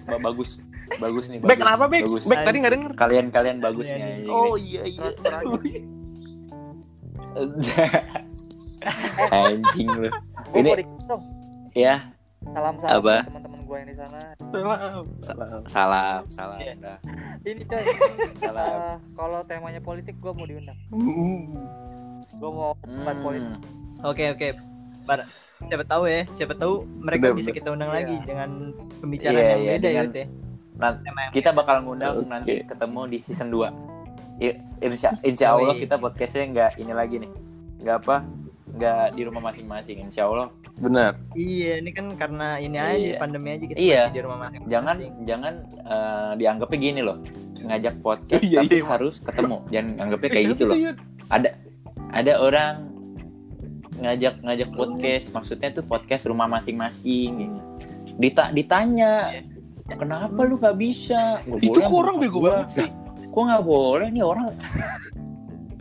[0.05, 0.59] Ba- Bagus.
[0.93, 1.63] Bagus nih, Bek bagus.
[1.63, 2.03] kenapa Bek?
[2.03, 2.23] Bagus.
[2.23, 2.91] Bek tadi nggak denger.
[2.93, 4.03] Kalian-kalian bagus Iya, nih.
[4.03, 4.11] iya.
[4.13, 5.09] anjing Oh iya iya.
[9.33, 10.09] Anjing lu.
[10.09, 10.85] Gua Ini-.
[11.73, 12.12] Ya,
[12.45, 13.01] Salam salam Apa?
[13.01, 14.19] buat teman-teman gue yang di sana.
[15.65, 16.59] salam, salam.
[16.59, 16.73] Iya.
[16.75, 16.97] Udah.
[17.41, 17.83] Ini coy.
[18.37, 18.67] Salam.
[18.67, 20.77] eh, kalau temanya politik gue mau diundang.
[22.29, 23.23] Gue mau debat Hmm.
[23.23, 23.59] politik.
[24.03, 24.47] Oke oke.
[25.03, 25.19] Bar
[25.63, 27.57] siapa tahu ya, siapa tahu mereka Bener, bisa bener.
[27.57, 27.97] kita undang Iya.
[27.97, 28.49] lagi dengan
[28.99, 30.27] pembicaraan Iya, yang iya, beda ya, dengan- Ut, ya.
[30.73, 32.27] Yang kita bakal ngundang Oke.
[32.27, 33.69] nanti ketemu di season 2
[34.35, 35.81] I- insya, insya Allah iya.
[35.81, 37.31] kita podcastnya nggak ini lagi nih
[37.79, 38.15] nggak apa
[38.67, 41.15] nggak di rumah masing-masing insya Allah Benar.
[41.31, 42.89] Iya, ini kan karena ini Iya.
[42.89, 44.01] aja pandemi aja kita Iya.
[44.03, 44.69] masih di rumah masing-masing.
[44.69, 47.17] jangan jangan eh, dianggapnya gini loh
[47.55, 48.85] ngajak podcast Iya, tapi iya.
[48.85, 50.75] harus ketemu jangan anggapnya kayak gitu loh
[51.29, 51.49] ada
[52.11, 52.73] ada orang
[53.95, 57.57] ngajak ngajak podcast maksudnya tuh podcast rumah masing-masing gitu.
[58.13, 59.29] Dita ditanya
[59.87, 62.89] kenapa lu nggak bisa Nggak Itu boleh kok orang sama bego banget sih.
[63.23, 64.45] kok nggak boleh nih orang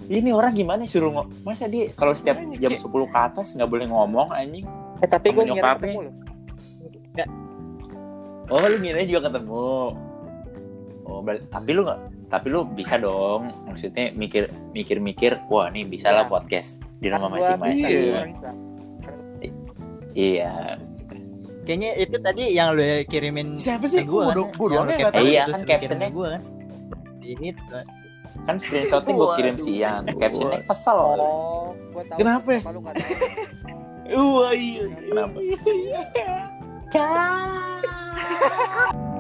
[0.05, 3.67] ini orang gimana suruh ngomong masa dia kalau setiap jam kayak- 10 ke atas nggak
[3.67, 4.67] boleh ngomong anjing
[5.03, 6.15] Eh tapi gue ngira ketemu loh.
[8.49, 9.67] oh lu ngira juga ketemu
[11.03, 15.85] oh ber- tapi lu nggak tapi lu bisa dong maksudnya mikir mikir mikir wah nih
[15.85, 16.31] bisa lah Iya.
[16.31, 18.01] podcast di rumah gua masing-masing Iya.
[18.05, 18.23] gua
[20.15, 20.53] iya
[21.63, 24.03] Kayaknya itu tadi yang lu kirimin Siapa sih?
[24.03, 25.25] ke gua Gua do- kan, gua yang doang tahu.
[25.25, 26.09] Iya, kan captionnya.
[26.11, 26.43] gua kan.
[27.23, 27.49] Ini
[28.43, 32.19] kan screenshotnya gue kirim siang captionnya kesel Oh, gue tahu.
[32.19, 32.51] Kenapa?
[32.59, 32.81] Tahu?
[34.13, 34.85] Wah iya.
[35.09, 35.41] kenapa
[36.93, 39.01] Ciao.